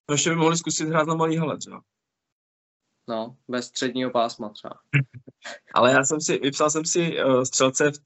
No 0.09 0.13
ještě 0.13 0.29
by 0.29 0.35
mohli 0.35 0.57
zkusit 0.57 0.87
hrát 0.87 1.07
na 1.07 1.15
malý 1.15 1.37
hale 1.37 1.57
třeba. 1.57 1.81
No, 3.09 3.35
bez 3.47 3.65
středního 3.65 4.11
pásma 4.11 4.49
třeba. 4.49 4.75
Ale 5.73 5.91
já 5.91 6.03
jsem 6.03 6.21
si, 6.21 6.37
vypsal 6.37 6.69
jsem 6.69 6.85
si 6.85 7.23
uh, 7.23 7.41
střelce 7.41 7.91
v 7.91 7.97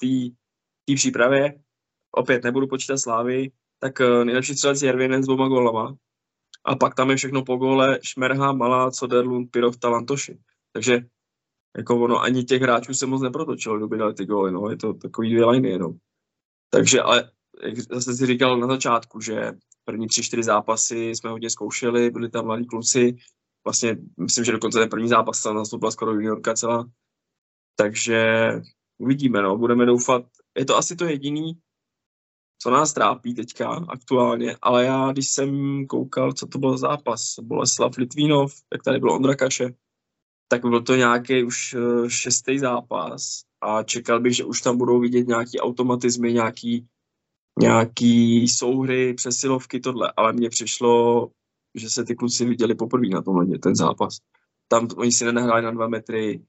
té 0.86 0.96
přípravě, 0.96 1.62
opět 2.12 2.44
nebudu 2.44 2.68
počítat 2.68 2.98
slávy, 2.98 3.52
tak 3.80 4.00
uh, 4.00 4.26
nejlepší 4.26 4.54
střelec 4.54 4.82
je 4.82 4.88
Jervinen 4.88 5.24
s 5.24 5.26
dvoma 5.26 5.48
golama. 5.48 5.96
A 6.66 6.76
pak 6.76 6.96
tam 6.96 7.10
je 7.10 7.16
všechno 7.16 7.44
po 7.44 7.56
gole 7.56 8.00
Šmerha, 8.04 8.52
Malá, 8.52 8.92
Soderlund, 8.92 9.52
Pirov, 9.52 9.78
Talantoši. 9.78 10.38
Takže 10.74 11.02
jako 11.78 12.02
ono, 12.02 12.22
ani 12.22 12.44
těch 12.44 12.62
hráčů 12.62 12.94
se 12.94 13.06
moc 13.06 13.22
neprotočilo, 13.22 13.78
kdo 13.78 13.88
by 13.88 13.98
dali 13.98 14.14
ty 14.14 14.26
góly, 14.26 14.52
no, 14.52 14.70
je 14.70 14.78
to 14.78 14.94
takový 14.94 15.30
dvě 15.30 15.46
liny 15.46 15.70
jenom. 15.70 15.94
Takže, 16.70 17.02
ale 17.02 17.32
jak 17.64 17.80
zase 17.80 18.14
si 18.14 18.26
říkal 18.26 18.60
na 18.60 18.68
začátku, 18.68 19.22
že 19.22 19.52
první 19.86 20.08
tři, 20.08 20.24
čtyři 20.24 20.44
zápasy 20.44 21.10
jsme 21.10 21.30
hodně 21.30 21.50
zkoušeli, 21.50 22.12
byli 22.12 22.30
tam 22.30 22.46
mladí 22.46 22.66
kluci, 22.66 23.16
vlastně 23.64 23.98
myslím, 24.20 24.46
že 24.46 24.52
dokonce 24.52 24.80
ten 24.80 24.90
první 24.90 25.08
zápas 25.08 25.44
tam 25.44 25.56
nastoupila 25.56 25.92
skoro 25.92 26.12
juniorka 26.12 26.54
celá, 26.54 26.90
takže 27.76 28.52
uvidíme, 28.98 29.42
no, 29.42 29.58
budeme 29.58 29.86
doufat, 29.86 30.24
je 30.58 30.66
to 30.66 30.78
asi 30.78 30.96
to 30.96 31.06
jediný, 31.06 31.54
co 32.62 32.72
nás 32.72 32.94
trápí 32.94 33.36
teďka 33.36 33.68
aktuálně, 33.68 34.58
ale 34.62 34.86
já, 34.86 35.12
když 35.12 35.30
jsem 35.30 35.82
koukal, 35.88 36.34
co 36.34 36.48
to 36.48 36.58
byl 36.60 36.78
zápas, 36.78 37.36
Boleslav 37.42 37.98
Litvínov, 37.98 38.54
jak 38.74 38.84
tady 38.84 39.00
byl 39.00 39.12
Ondra 39.12 39.36
Kaše, 39.36 39.74
tak 40.48 40.62
byl 40.62 40.82
to 40.82 40.96
nějaký 40.96 41.44
už 41.44 41.74
eh, 41.74 42.10
šestý 42.10 42.60
zápas 42.60 43.44
a 43.62 43.84
čekal 43.84 44.20
bych, 44.20 44.36
že 44.36 44.46
už 44.46 44.62
tam 44.62 44.78
budou 44.78 45.00
vidět 45.00 45.28
nějaký 45.28 45.60
automatizmy, 45.60 46.34
nějaký, 46.34 46.88
nějaký 47.60 48.48
souhry, 48.48 49.14
přesilovky, 49.14 49.80
tohle, 49.80 50.14
ale 50.18 50.34
mně 50.34 50.50
přišlo, 50.50 51.28
že 51.76 51.90
se 51.90 52.06
ty 52.06 52.16
kluci 52.16 52.46
viděli 52.46 52.76
poprvé 52.76 53.08
na 53.08 53.22
tomhle 53.22 53.58
ten 53.58 53.76
zápas. 53.76 54.18
Tam 54.68 54.88
oni 54.96 55.12
si 55.12 55.26
nenahráli 55.26 55.62
na 55.62 55.72
dva 55.72 55.88
metry, 55.88 56.42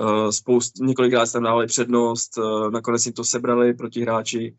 uh, 0.00 0.30
spoust, 0.30 0.78
několikrát 0.80 1.32
tam 1.32 1.42
dávali 1.42 1.66
přednost, 1.66 2.38
uh, 2.38 2.70
nakonec 2.70 3.06
jim 3.06 3.12
to 3.12 3.24
sebrali 3.24 3.74
proti 3.74 4.02
hráči. 4.02 4.56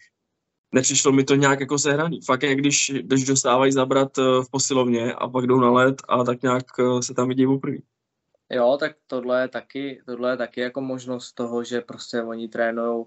Nepřišlo 0.73 1.11
mi 1.11 1.23
to 1.23 1.35
nějak 1.35 1.59
jako 1.59 1.77
sehraný. 1.77 2.19
Fakt 2.25 2.43
jak 2.43 2.57
když, 2.57 2.91
když 3.01 3.25
dostávají 3.25 3.71
zabrat 3.71 4.17
uh, 4.17 4.43
v 4.43 4.51
posilovně 4.51 5.13
a 5.13 5.27
pak 5.27 5.47
jdou 5.47 5.59
na 5.59 5.71
led 5.71 5.95
a 6.09 6.23
tak 6.23 6.41
nějak 6.41 6.65
uh, 6.79 6.99
se 6.99 7.13
tam 7.13 7.27
vidí 7.27 7.45
poprvé. 7.45 7.77
Jo, 8.51 8.77
tak 8.79 8.91
tohle 9.07 9.41
je 9.41 9.47
taky, 9.47 10.01
tohle 10.05 10.31
je 10.33 10.37
taky 10.37 10.61
jako 10.61 10.81
možnost 10.81 11.33
toho, 11.33 11.63
že 11.63 11.81
prostě 11.81 12.21
oni 12.21 12.47
trénují 12.47 13.05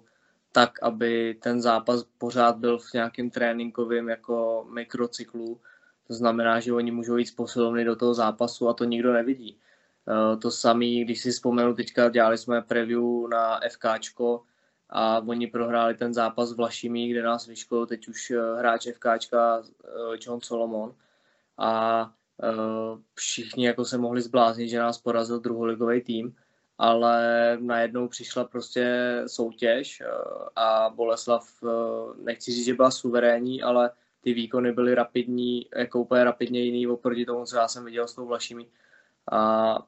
tak, 0.53 0.83
aby 0.83 1.35
ten 1.43 1.61
zápas 1.61 2.05
pořád 2.19 2.57
byl 2.57 2.79
v 2.79 2.93
nějakém 2.95 3.31
tréninkovém 3.31 4.09
jako 4.09 4.67
mikrocyklu. 4.75 5.61
To 6.07 6.15
znamená, 6.15 6.61
že 6.61 6.73
oni 6.73 6.91
můžou 6.91 7.17
jít 7.17 7.27
z 7.27 7.35
posilovny 7.35 7.85
do 7.85 7.97
toho 7.97 8.15
zápasu 8.15 8.69
a 8.69 8.75
to 8.75 8.85
nikdo 8.85 9.13
nevidí. 9.13 9.59
Eh, 10.09 10.37
to 10.37 10.51
samé, 10.51 10.87
když 10.87 11.21
si 11.21 11.31
vzpomenu, 11.31 11.75
teďka 11.75 12.09
dělali 12.09 12.39
jsme 12.39 12.63
preview 12.63 13.29
na 13.31 13.61
FKčko 13.69 14.43
a 14.91 15.19
oni 15.19 15.47
prohráli 15.47 15.95
ten 15.95 16.15
zápas 16.15 16.53
v 16.53 16.57
Vlašimí, 16.57 17.09
kde 17.09 17.23
nás 17.23 17.47
vyškolil 17.47 17.87
teď 17.87 18.09
už 18.09 18.31
eh, 18.31 18.59
hráč 18.59 18.87
FKčka 18.95 19.63
eh, 19.63 19.89
John 20.21 20.41
Solomon. 20.41 20.95
A 21.59 22.13
všichni 23.15 23.67
jako 23.67 23.85
se 23.85 23.99
mohli 23.99 24.23
zbláznit, 24.23 24.69
že 24.69 24.79
nás 24.79 24.99
porazil 24.99 25.41
druholigový 25.41 26.01
tým, 26.03 26.37
ale 26.79 27.59
najednou 27.61 28.09
přišla 28.09 28.45
prostě 28.45 29.23
soutěž 29.27 30.03
a 30.57 30.91
Boleslav, 30.95 31.49
nechci 32.23 32.53
říct, 32.53 32.65
že 32.65 32.75
byla 32.75 32.91
suverénní, 32.91 33.63
ale 33.63 33.91
ty 34.25 34.35
výkony 34.35 34.73
byly 34.73 34.95
rapidní, 34.95 35.67
jako 35.77 36.01
úplně 36.01 36.25
rapidně 36.25 36.61
jiný 36.61 36.87
oproti 36.87 37.25
tomu, 37.25 37.45
co 37.45 37.57
já 37.57 37.69
jsem 37.69 37.85
viděl 37.85 38.09
s 38.09 38.15
tou 38.15 38.27
Vlašimí. 38.27 38.67
A 39.33 39.79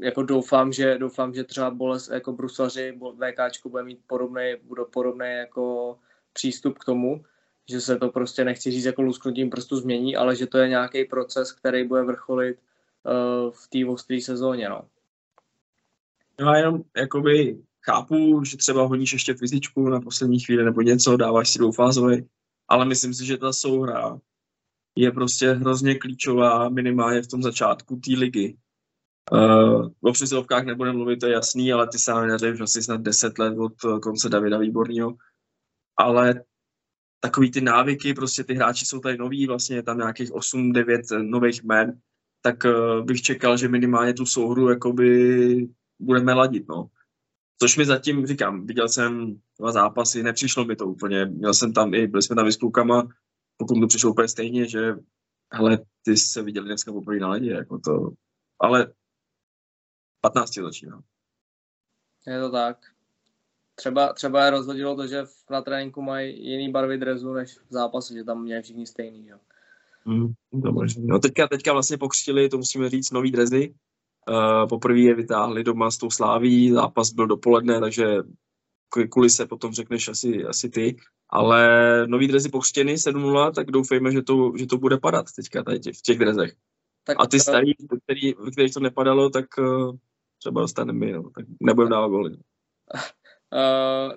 jako 0.00 0.22
doufám, 0.22 0.72
že, 0.72 0.98
doufám, 0.98 1.34
že 1.34 1.44
třeba 1.44 1.70
Boles, 1.70 2.08
jako 2.08 2.32
Bruslaři, 2.32 2.98
VK 3.14 3.66
bude 3.66 3.82
mít 3.82 3.98
podobný, 4.06 4.54
bude 4.62 4.82
podobný 4.92 5.26
jako 5.26 5.96
přístup 6.32 6.78
k 6.78 6.84
tomu, 6.84 7.24
že 7.68 7.80
se 7.80 7.98
to 7.98 8.08
prostě 8.08 8.44
nechci 8.44 8.70
říct 8.70 8.84
jako 8.84 9.02
lusknutím 9.02 9.50
prstu 9.50 9.76
změní, 9.76 10.16
ale 10.16 10.36
že 10.36 10.46
to 10.46 10.58
je 10.58 10.68
nějaký 10.68 11.04
proces, 11.04 11.52
který 11.52 11.84
bude 11.84 12.02
vrcholit 12.02 12.56
uh, 12.56 13.50
v 13.50 13.68
té 13.68 13.90
ostré 13.90 14.20
sezóně. 14.20 14.68
No. 14.68 14.82
no 16.40 16.48
a 16.48 16.56
jenom 16.56 16.82
jakoby 16.96 17.58
chápu, 17.80 18.44
že 18.44 18.56
třeba 18.56 18.82
honíš 18.82 19.12
ještě 19.12 19.34
fyzičku 19.34 19.88
na 19.88 20.00
poslední 20.00 20.40
chvíli 20.40 20.64
nebo 20.64 20.80
něco, 20.80 21.16
dáváš 21.16 21.50
si 21.50 21.58
dvoufázový, 21.58 22.26
ale 22.70 22.84
myslím 22.84 23.14
si, 23.14 23.26
že 23.26 23.36
ta 23.36 23.52
souhra 23.52 24.18
je 24.96 25.10
prostě 25.10 25.50
hrozně 25.50 25.94
klíčová 25.94 26.68
minimálně 26.68 27.22
v 27.22 27.26
tom 27.26 27.42
začátku 27.42 27.96
té 27.96 28.12
ligy. 28.16 28.56
Uh, 29.32 29.88
o 30.00 30.12
přesilovkách 30.12 30.64
nebudeme 30.64 30.96
mluvit, 30.96 31.16
to 31.16 31.26
je 31.26 31.32
jasný, 31.32 31.72
ale 31.72 31.88
ty 31.88 31.98
sáhneři 31.98 32.52
už 32.52 32.60
asi 32.60 32.82
snad 32.82 33.00
10 33.00 33.38
let 33.38 33.58
od 33.58 34.00
konce 34.02 34.28
Davida 34.28 34.58
Výborního. 34.58 35.16
Ale 35.96 36.44
takový 37.20 37.50
ty 37.50 37.60
návyky, 37.60 38.14
prostě 38.14 38.44
ty 38.44 38.54
hráči 38.54 38.86
jsou 38.86 39.00
tady 39.00 39.18
noví, 39.18 39.46
vlastně 39.46 39.76
je 39.76 39.82
tam 39.82 39.98
nějakých 39.98 40.30
8-9 40.30 41.30
nových 41.30 41.62
men, 41.62 42.00
tak 42.42 42.64
uh, 42.64 43.04
bych 43.04 43.22
čekal, 43.22 43.56
že 43.56 43.68
minimálně 43.68 44.14
tu 44.14 44.26
souhru 44.26 44.68
jakoby 44.68 45.68
budeme 45.98 46.32
ladit, 46.32 46.68
no. 46.68 46.90
Což 47.62 47.76
mi 47.76 47.84
zatím, 47.84 48.26
říkám, 48.26 48.66
viděl 48.66 48.88
jsem 48.88 49.40
dva 49.58 49.72
zápasy, 49.72 50.22
nepřišlo 50.22 50.64
mi 50.64 50.76
to 50.76 50.86
úplně, 50.86 51.24
měl 51.24 51.54
jsem 51.54 51.72
tam 51.72 51.94
i, 51.94 52.06
byli 52.06 52.22
jsme 52.22 52.36
tam 52.36 52.46
i 52.46 52.52
s 52.52 52.56
klukama, 52.56 53.08
pokud 53.56 53.80
to 53.80 53.86
přišlo 53.86 54.10
úplně 54.10 54.28
stejně, 54.28 54.68
že 54.68 54.94
hele, 55.52 55.78
ty 56.04 56.16
se 56.16 56.42
viděli 56.42 56.66
dneska 56.66 56.92
poprvé 56.92 57.18
na 57.18 57.28
ledě, 57.28 57.50
jako 57.50 57.78
to, 57.78 58.10
ale 58.58 58.92
15 60.20 60.54
začíná. 60.54 61.02
Je 62.26 62.40
to 62.40 62.50
tak. 62.50 62.78
Třeba, 63.74 64.12
třeba 64.12 64.44
je 64.44 64.50
rozhodilo 64.50 64.96
to, 64.96 65.06
že 65.06 65.24
na 65.50 65.62
tréninku 65.62 66.02
mají 66.02 66.50
jiný 66.50 66.72
barvy 66.72 66.98
drezu 66.98 67.32
než 67.32 67.58
v 67.58 67.72
zápase, 67.72 68.14
že 68.14 68.24
tam 68.24 68.42
měli 68.42 68.62
všichni 68.62 68.86
stejný. 68.86 69.26
Jo. 69.26 69.38
Mm, 70.04 70.32
to 70.62 70.72
možný. 70.72 71.06
No 71.06 71.18
teďka, 71.18 71.48
teďka 71.48 71.72
vlastně 71.72 71.98
pokřtili, 71.98 72.48
to 72.48 72.56
musíme 72.56 72.90
říct, 72.90 73.10
nový 73.10 73.30
drezy. 73.30 73.74
Uh, 74.28 74.68
poprvé 74.68 75.00
je 75.00 75.14
vytáhli 75.14 75.64
doma 75.64 75.90
s 75.90 75.98
tou 75.98 76.10
sláví, 76.10 76.70
zápas 76.70 77.10
byl 77.10 77.26
dopoledne, 77.26 77.80
takže 77.80 78.06
kvůli 79.10 79.30
se 79.30 79.46
potom 79.46 79.72
řekneš 79.72 80.08
asi, 80.08 80.44
asi 80.44 80.70
ty. 80.70 80.96
Ale 81.28 81.68
nový 82.06 82.28
drezy 82.28 82.48
pokřtěny 82.48 82.98
7 82.98 83.36
tak 83.54 83.70
doufejme, 83.70 84.12
že 84.12 84.22
to, 84.22 84.52
že 84.56 84.66
to 84.66 84.78
bude 84.78 84.98
padat 84.98 85.26
teďka 85.36 85.62
tady 85.62 85.78
v 85.78 86.02
těch 86.02 86.18
drezech. 86.18 86.52
Tak 87.04 87.16
a 87.20 87.26
ty 87.26 87.40
starý, 87.40 87.72
který, 88.04 88.34
kterých 88.52 88.74
to 88.74 88.80
nepadalo, 88.80 89.30
tak 89.30 89.46
uh, 89.58 89.96
třeba 90.38 90.60
dostaneme 90.60 91.06
my, 91.06 91.12
no, 91.12 91.22
tak 91.30 91.44
nebudeme 91.60 91.90
dávat 91.90 92.08
goly. 92.08 92.30
Uh, 92.30 92.36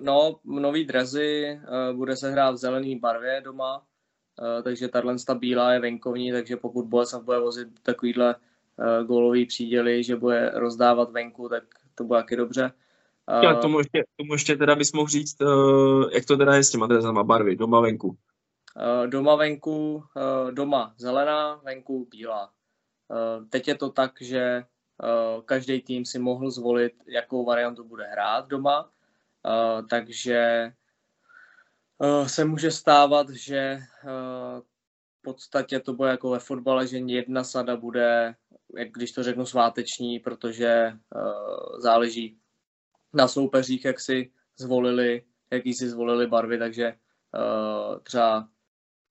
no, 0.00 0.40
nový 0.44 0.84
drezy, 0.84 1.60
uh, 1.90 1.96
bude 1.96 2.16
se 2.16 2.30
hrát 2.30 2.50
v 2.50 2.56
zelené 2.56 2.98
barvě 2.98 3.40
doma, 3.44 3.78
uh, 3.78 4.62
takže 4.62 4.88
tahle 4.88 5.16
bílá 5.34 5.72
je 5.72 5.80
venkovní, 5.80 6.32
takže 6.32 6.56
pokud 6.56 6.86
Boleslav 6.86 7.24
bude 7.24 7.38
vozit 7.38 7.68
takovýhle 7.82 8.34
uh, 8.34 8.40
gólový 9.06 9.46
příděly, 9.46 10.04
že 10.04 10.16
bude 10.16 10.50
rozdávat 10.54 11.10
venku, 11.10 11.48
tak 11.48 11.64
to 11.94 12.04
bude 12.04 12.20
taky 12.20 12.36
dobře. 12.36 12.72
Já 13.42 13.54
tomu 13.54 13.78
ještě, 13.78 14.04
tomu 14.16 14.32
ještě 14.32 14.56
teda 14.56 14.74
bys 14.74 14.92
mohl 14.92 15.08
říct, 15.08 15.40
uh, 15.40 16.10
jak 16.12 16.24
to 16.24 16.36
teda 16.36 16.54
je 16.54 16.64
s 16.64 16.70
těma 16.70 16.86
drezama 16.86 17.24
barvy, 17.24 17.56
doma 17.56 17.80
venku. 17.80 18.16
Doma 19.06 19.36
venku, 19.36 20.04
doma 20.50 20.94
zelená, 20.98 21.54
venku 21.54 22.08
bílá. 22.10 22.50
Teď 23.50 23.68
je 23.68 23.74
to 23.74 23.90
tak, 23.90 24.12
že 24.20 24.64
každý 25.44 25.80
tým 25.80 26.04
si 26.04 26.18
mohl 26.18 26.50
zvolit, 26.50 26.92
jakou 27.06 27.44
variantu 27.44 27.84
bude 27.84 28.04
hrát 28.04 28.48
doma, 28.48 28.90
takže 29.90 30.72
se 32.26 32.44
může 32.44 32.70
stávat, 32.70 33.30
že 33.30 33.78
v 35.18 35.22
podstatě 35.22 35.80
to 35.80 35.92
bude 35.92 36.10
jako 36.10 36.30
ve 36.30 36.38
fotbale, 36.38 36.86
že 36.86 36.98
jedna 36.98 37.44
sada 37.44 37.76
bude, 37.76 38.34
jak 38.76 38.92
když 38.92 39.12
to 39.12 39.22
řeknu, 39.22 39.46
sváteční, 39.46 40.18
protože 40.18 40.92
uh, 41.14 41.80
záleží 41.80 42.38
na 43.12 43.28
soupeřích, 43.28 43.84
jak 43.84 44.00
si 44.00 44.30
zvolili, 44.56 45.22
jaký 45.50 45.74
si 45.74 45.88
zvolili 45.88 46.26
barvy, 46.26 46.58
takže 46.58 46.94
uh, 47.34 48.00
třeba 48.00 48.48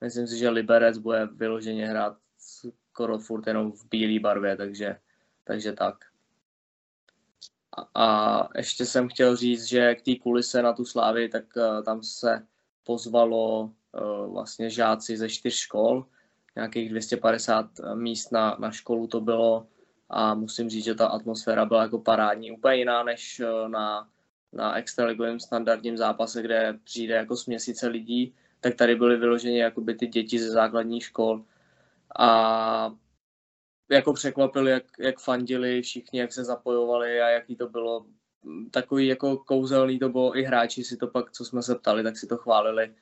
myslím 0.00 0.26
si, 0.26 0.38
že 0.38 0.48
Liberec 0.48 0.98
bude 0.98 1.26
vyloženě 1.26 1.86
hrát 1.86 2.16
skoro 2.94 3.18
furt 3.18 3.46
jenom 3.46 3.72
v 3.72 3.88
bílé 3.90 4.20
barvě, 4.20 4.56
takže, 4.56 4.96
takže 5.44 5.72
tak. 5.72 6.04
A, 7.76 8.04
a 8.04 8.48
ještě 8.58 8.86
jsem 8.86 9.08
chtěl 9.08 9.36
říct, 9.36 9.64
že 9.64 9.94
k 9.94 10.02
té 10.02 10.14
kulise 10.22 10.62
na 10.62 10.72
tu 10.72 10.84
slávy, 10.84 11.28
tak 11.28 11.44
uh, 11.56 11.82
tam 11.84 12.02
se 12.02 12.46
pozvalo 12.84 13.62
uh, 13.62 14.32
vlastně 14.32 14.70
žáci 14.70 15.16
ze 15.16 15.28
čtyř 15.28 15.54
škol, 15.54 16.06
nějakých 16.56 16.90
250 16.90 17.66
míst 17.94 18.32
na, 18.32 18.56
na 18.60 18.70
školu 18.70 19.06
to 19.06 19.20
bylo 19.20 19.66
a 20.10 20.34
musím 20.34 20.70
říct, 20.70 20.84
že 20.84 20.94
ta 20.94 21.06
atmosféra 21.06 21.64
byla 21.64 21.82
jako 21.82 21.98
parádní, 21.98 22.52
úplně 22.52 22.76
jiná 22.76 23.02
než 23.02 23.40
uh, 23.40 23.68
na, 23.68 24.08
na 24.52 24.76
extraligovém 24.76 25.40
standardním 25.40 25.96
zápase, 25.96 26.42
kde 26.42 26.78
přijde 26.84 27.14
jako 27.14 27.36
směsice 27.36 27.88
lidí, 27.88 28.34
tak 28.60 28.74
tady 28.74 28.96
byly 28.96 29.16
vyloženě 29.16 29.62
jakoby 29.62 29.94
ty 29.94 30.06
děti 30.06 30.38
ze 30.38 30.50
základních 30.50 31.04
škol 31.04 31.44
a 32.18 32.94
jako 33.90 34.12
překvapili, 34.12 34.70
jak, 34.70 34.84
jak 34.98 35.18
fandili 35.18 35.82
všichni, 35.82 36.20
jak 36.20 36.32
se 36.32 36.44
zapojovali 36.44 37.20
a 37.20 37.28
jaký 37.28 37.56
to 37.56 37.68
bylo. 37.68 38.06
Takový 38.70 39.06
jako 39.06 39.36
kouzelný 39.36 39.98
to 39.98 40.08
bylo, 40.08 40.38
i 40.38 40.42
hráči 40.42 40.84
si 40.84 40.96
to 40.96 41.06
pak, 41.06 41.30
co 41.30 41.44
jsme 41.44 41.62
se 41.62 41.74
ptali, 41.74 42.02
tak 42.02 42.16
si 42.16 42.26
to 42.26 42.36
chválili. 42.36 42.94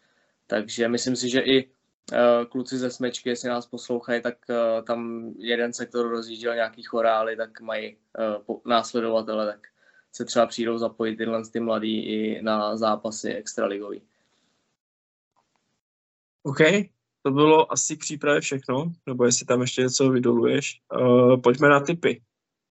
Takže 0.47 0.89
myslím 0.89 1.17
si, 1.17 1.29
že 1.29 1.41
i 1.41 1.71
kluci 2.49 2.79
ze 2.79 2.91
Smečky, 2.91 3.29
jestli 3.29 3.49
nás 3.49 3.67
poslouchají, 3.67 4.23
tak 4.23 4.35
uh, 4.49 4.85
tam 4.85 5.31
jeden 5.39 5.73
sektor 5.73 6.09
rozjížděl 6.09 6.55
nějaký 6.55 6.83
chorály, 6.83 7.37
tak 7.37 7.61
mají 7.61 7.97
uh, 8.49 8.57
následovatele, 8.67 9.47
tak 9.47 9.69
se 10.13 10.25
třeba 10.25 10.47
přijdou 10.47 10.79
zapojit 10.79 11.17
tyhle 11.17 11.43
ty 11.53 11.61
mladí 11.61 12.07
i 12.07 12.43
na 12.43 12.77
zápasy 12.77 13.35
extraligový. 13.35 14.03
OK, 16.43 16.59
to 17.23 17.31
bylo 17.31 17.73
asi 17.73 17.97
k 17.97 18.01
přípravě 18.01 18.41
všechno, 18.41 18.93
nebo 19.07 19.25
jestli 19.25 19.47
tam 19.47 19.61
ještě 19.61 19.83
něco 19.83 20.11
vydoluješ. 20.11 20.81
Uh, 21.01 21.41
pojďme 21.41 21.69
na 21.69 21.81
typy. 21.81 22.23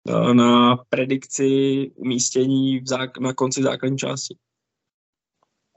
Uh, 0.08 0.34
na 0.34 0.76
predikci 0.76 1.46
umístění 1.94 2.78
v 2.78 2.84
zák- 2.84 3.20
na 3.20 3.34
konci 3.34 3.62
základní 3.62 3.98
části. 3.98 4.36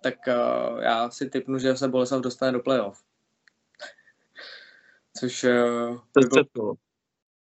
tak 0.03 0.15
uh, 0.27 0.79
já 0.83 1.09
si 1.09 1.29
typnu, 1.29 1.59
že 1.59 1.75
se 1.75 1.87
Boleslav 1.87 2.21
dostane 2.21 2.51
do 2.51 2.59
playoff. 2.59 3.03
Což, 5.23 5.43
uh, 5.43 5.99
by 6.15 6.43
bylo, 6.53 6.73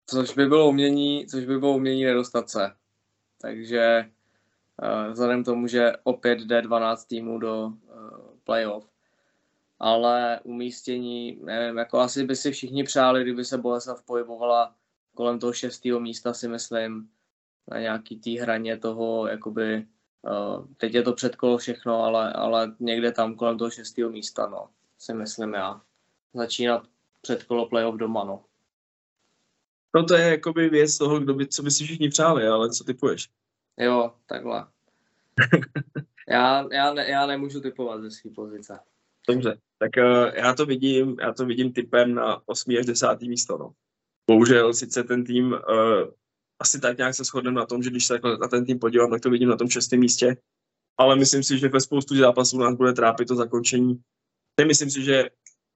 což 0.06 0.34
by 0.34 0.46
bylo 0.46 0.70
umění, 0.70 1.28
což 1.28 1.46
by 1.46 1.60
bylo 1.60 1.76
umění 1.76 2.04
nedostat 2.04 2.50
se. 2.50 2.72
Takže 3.42 4.12
uh, 4.84 5.12
vzhledem 5.12 5.44
k 5.44 5.46
tomu, 5.46 5.68
že 5.68 5.92
opět 6.04 6.39
jde 6.39 6.62
12 6.62 7.06
týmů 7.06 7.39
do 7.39 7.65
uh, 7.65 7.74
playoff, 8.44 8.89
ale 9.80 10.39
umístění, 10.44 11.39
nevím, 11.44 11.78
jako 11.78 12.00
asi 12.00 12.24
by 12.24 12.36
si 12.36 12.52
všichni 12.52 12.84
přáli, 12.84 13.24
kdyby 13.24 13.46
se 13.46 13.58
Boleslav 13.58 14.04
pohybovala 14.04 14.76
kolem 15.15 15.39
toho 15.39 15.54
šestého 15.54 16.00
místa, 16.00 16.34
si 16.34 16.48
myslím, 16.48 17.10
na 17.68 17.80
nějaký 17.80 18.20
té 18.20 18.42
hraně 18.42 18.78
toho, 18.78 19.28
jakoby, 19.28 19.88
uh, 20.22 20.65
teď 20.78 20.94
je 20.94 21.04
to 21.04 21.13
předkolo 21.13 21.58
všechno, 21.58 22.04
ale, 22.04 22.34
ale 22.34 22.76
někde 22.80 23.12
tam 23.12 23.36
kolem 23.36 23.58
toho 23.58 23.72
šestého 23.72 24.10
místa, 24.10 24.48
no, 24.48 24.70
si 24.98 25.13
myslím 25.13 25.54
já. 25.54 25.82
Začínat 26.34 26.84
předkolo 27.21 27.69
playoff 27.69 27.97
doma, 27.97 28.23
no. 28.23 28.45
No 29.95 30.03
to 30.03 30.15
je 30.15 30.29
jakoby 30.29 30.69
věc 30.69 30.97
toho, 30.97 31.19
kdo 31.19 31.34
by, 31.34 31.47
co 31.47 31.63
by 31.63 31.71
si 31.71 31.84
všichni 31.84 32.10
přáli, 32.10 32.47
ale 32.47 32.69
co 32.69 32.84
typuješ? 32.84 33.29
Jo, 33.77 34.13
takhle. 34.25 34.67
já, 36.29 36.67
já, 36.71 36.93
ne, 36.93 37.10
já 37.10 37.25
nemůžu 37.25 37.62
typovat 37.62 38.01
ze 38.01 38.12
své 38.12 38.32
pozice. 38.32 38.79
Dobře, 39.27 39.58
tak 39.79 39.91
uh, 39.97 40.36
já 40.36 40.53
to 40.53 40.65
vidím, 40.65 41.17
já 41.19 41.34
to 41.34 41.45
vidím 41.45 41.73
typem 41.73 42.15
na 42.15 42.47
8. 42.47 42.75
až 42.79 42.86
10. 42.86 43.21
místo, 43.21 43.58
no. 43.58 43.71
Bohužel 44.27 44.73
sice 44.73 45.03
ten 45.03 45.23
tým, 45.23 45.51
uh, 45.51 45.60
asi 46.60 46.79
tak 46.79 46.97
nějak 46.97 47.15
se 47.15 47.23
shodneme 47.23 47.60
na 47.60 47.65
tom, 47.65 47.84
že 47.84 47.89
když 47.89 48.05
se 48.05 48.19
na 48.41 48.47
ten 48.47 48.65
tým 48.65 48.79
podívám, 48.79 49.10
tak 49.10 49.21
to 49.21 49.29
vidím 49.29 49.49
na 49.49 49.58
tom 49.58 49.69
šestém 49.69 49.99
místě, 49.99 50.38
ale 50.97 51.15
myslím 51.15 51.43
si, 51.43 51.58
že 51.58 51.69
ve 51.69 51.82
spoustu 51.82 52.15
zápasů 52.15 52.58
nás 52.58 52.75
bude 52.75 52.93
trápit 52.93 53.27
to 53.27 53.36
zakončení. 53.36 54.01
Nemyslím 54.60 54.89
si, 54.89 55.03
že 55.03 55.29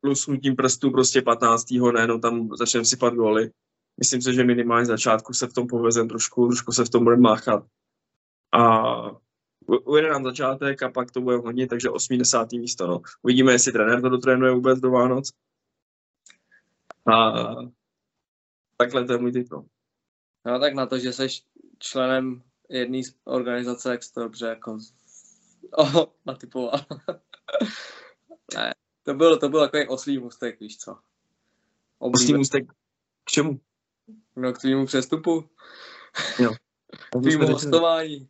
plusnutím 0.03 0.55
prstů 0.55 0.91
prostě 0.91 1.21
15. 1.21 1.71
nejenom 1.71 2.21
tam 2.21 2.55
začneme 2.55 2.85
sypat 2.85 3.13
góly. 3.13 3.51
Myslím 3.97 4.21
si, 4.21 4.33
že 4.33 4.43
minimálně 4.43 4.85
začátku 4.85 5.33
se 5.33 5.47
v 5.47 5.53
tom 5.53 5.67
povezem 5.67 6.07
trošku, 6.07 6.47
trošku 6.47 6.71
se 6.71 6.85
v 6.85 6.89
tom 6.89 7.03
bude 7.03 7.15
máchat. 7.15 7.65
A 8.51 8.83
ujede 9.67 10.09
nám 10.09 10.23
začátek 10.23 10.83
a 10.83 10.91
pak 10.91 11.11
to 11.11 11.21
bude 11.21 11.37
hodně, 11.37 11.67
takže 11.67 11.89
8. 11.89 12.17
10. 12.17 12.51
místo. 12.51 12.87
No. 12.87 13.01
Uvidíme, 13.21 13.51
jestli 13.51 13.71
trenér 13.71 14.01
to 14.01 14.09
dotrénuje 14.09 14.51
vůbec 14.51 14.79
do 14.79 14.91
Vánoc. 14.91 15.31
A 17.13 17.31
takhle 18.77 19.05
to 19.05 19.13
je 19.13 19.19
můj 19.19 19.31
typ. 19.31 19.47
No. 19.51 19.65
no 20.45 20.59
tak 20.59 20.73
na 20.73 20.85
to, 20.85 20.99
že 20.99 21.13
jsi 21.13 21.27
členem 21.79 22.41
jedné 22.69 23.01
organizace, 23.23 23.91
jak 23.91 24.01
to 24.13 24.19
dobře 24.19 24.45
jako 24.45 24.77
oh, 25.71 26.05
natypoval. 26.25 26.79
ne, 28.55 28.73
to 29.03 29.13
byl, 29.13 29.37
to 29.37 29.49
byl 29.49 29.59
takový 29.59 29.87
oslý 29.87 30.19
mustek, 30.19 30.59
víš 30.59 30.77
co. 30.77 30.97
Oblíbe. 31.99 32.23
Oslý 32.23 32.33
mustek 32.33 32.71
k 33.23 33.29
čemu? 33.31 33.59
No 34.35 34.53
k 34.53 34.57
tvýmu 34.57 34.85
přestupu. 34.85 35.49
Jo. 36.39 36.51
k 37.19 37.21
tvýmu 37.21 37.47
hostování. 37.47 38.29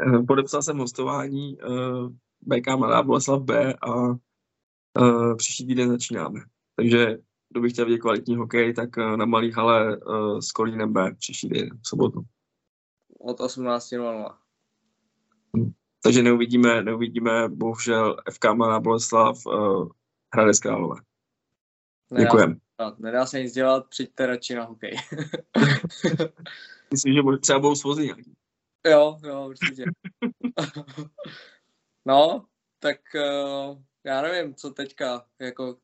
Eh, 0.00 0.22
podepsal 0.22 0.62
jsem 0.62 0.78
hostování 0.78 1.58
uh, 1.58 2.08
BK 2.40 2.66
Mladá 2.76 3.02
Boleslav 3.02 3.42
B 3.42 3.74
a 3.74 3.94
uh, 3.96 5.36
příští 5.36 5.66
týden 5.66 5.90
začínáme. 5.90 6.40
Takže 6.76 7.18
kdo 7.50 7.60
by 7.60 7.70
chtěl 7.70 7.84
vidět 7.86 7.98
kvalitní 7.98 8.36
hokej, 8.36 8.74
tak 8.74 8.96
uh, 8.96 9.16
na 9.16 9.24
malý 9.24 9.52
hale 9.52 9.96
uh, 9.96 10.38
s 10.38 10.52
Kolínem 10.52 10.92
B 10.92 11.14
příští 11.14 11.48
týden, 11.48 11.78
v 11.82 11.88
sobotu. 11.88 12.22
Od 13.18 13.40
18.00. 13.40 14.36
Takže 16.02 16.22
neuvidíme, 16.22 16.82
neuvidíme 16.82 17.48
bohužel 17.48 18.16
FK 18.32 18.44
Mladá 18.54 18.80
Boleslav 18.80 19.46
uh, 19.46 19.88
Hradec 20.34 20.60
Králové. 20.60 21.00
Děkujem. 22.18 22.60
Nedá 22.98 23.26
se 23.26 23.42
nic 23.42 23.52
dělat, 23.52 23.88
přijďte 23.88 24.26
radši 24.26 24.54
na 24.54 24.64
hokej. 24.64 24.96
Myslím, 26.90 27.14
že 27.14 27.20
třeba 27.40 27.58
budou 27.58 27.74
svozy 27.74 28.04
nějaký. 28.04 28.36
Jo, 28.86 29.18
jo, 29.22 29.46
určitě. 29.48 29.84
no, 32.04 32.46
tak 32.78 33.00
uh, 33.14 33.78
já 34.04 34.22
nevím, 34.22 34.54
co 34.54 34.70
teďka, 34.70 35.26
jako 35.38 35.76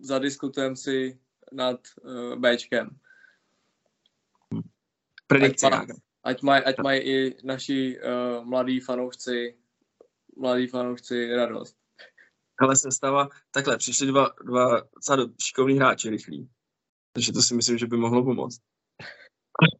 zadiskutujem 0.00 0.76
si 0.76 1.18
nad 1.52 1.80
uh, 2.02 2.34
Bčkem. 2.34 2.98
Predikce. 5.26 5.66
Ať 6.28 6.42
mají 6.42 6.62
ať 6.64 6.76
maj 6.84 6.98
i 6.98 7.36
naši 7.44 7.98
uh, 7.98 8.44
mladí 8.44 8.80
fanoušci, 8.80 9.56
mladí 10.36 10.66
fanoušci 10.66 11.34
radost. 11.34 11.76
Ale 12.60 12.76
sestava, 12.76 13.28
takhle, 13.50 13.78
přišli 13.78 14.06
dva, 14.06 14.30
dva 14.44 14.80
docela 14.94 15.28
šikovní 15.42 15.76
hráči 15.76 16.10
rychlí. 16.10 16.48
Takže 17.12 17.32
to 17.32 17.42
si 17.42 17.54
myslím, 17.54 17.78
že 17.78 17.86
by 17.86 17.96
mohlo 17.96 18.24
pomoct. 18.24 18.60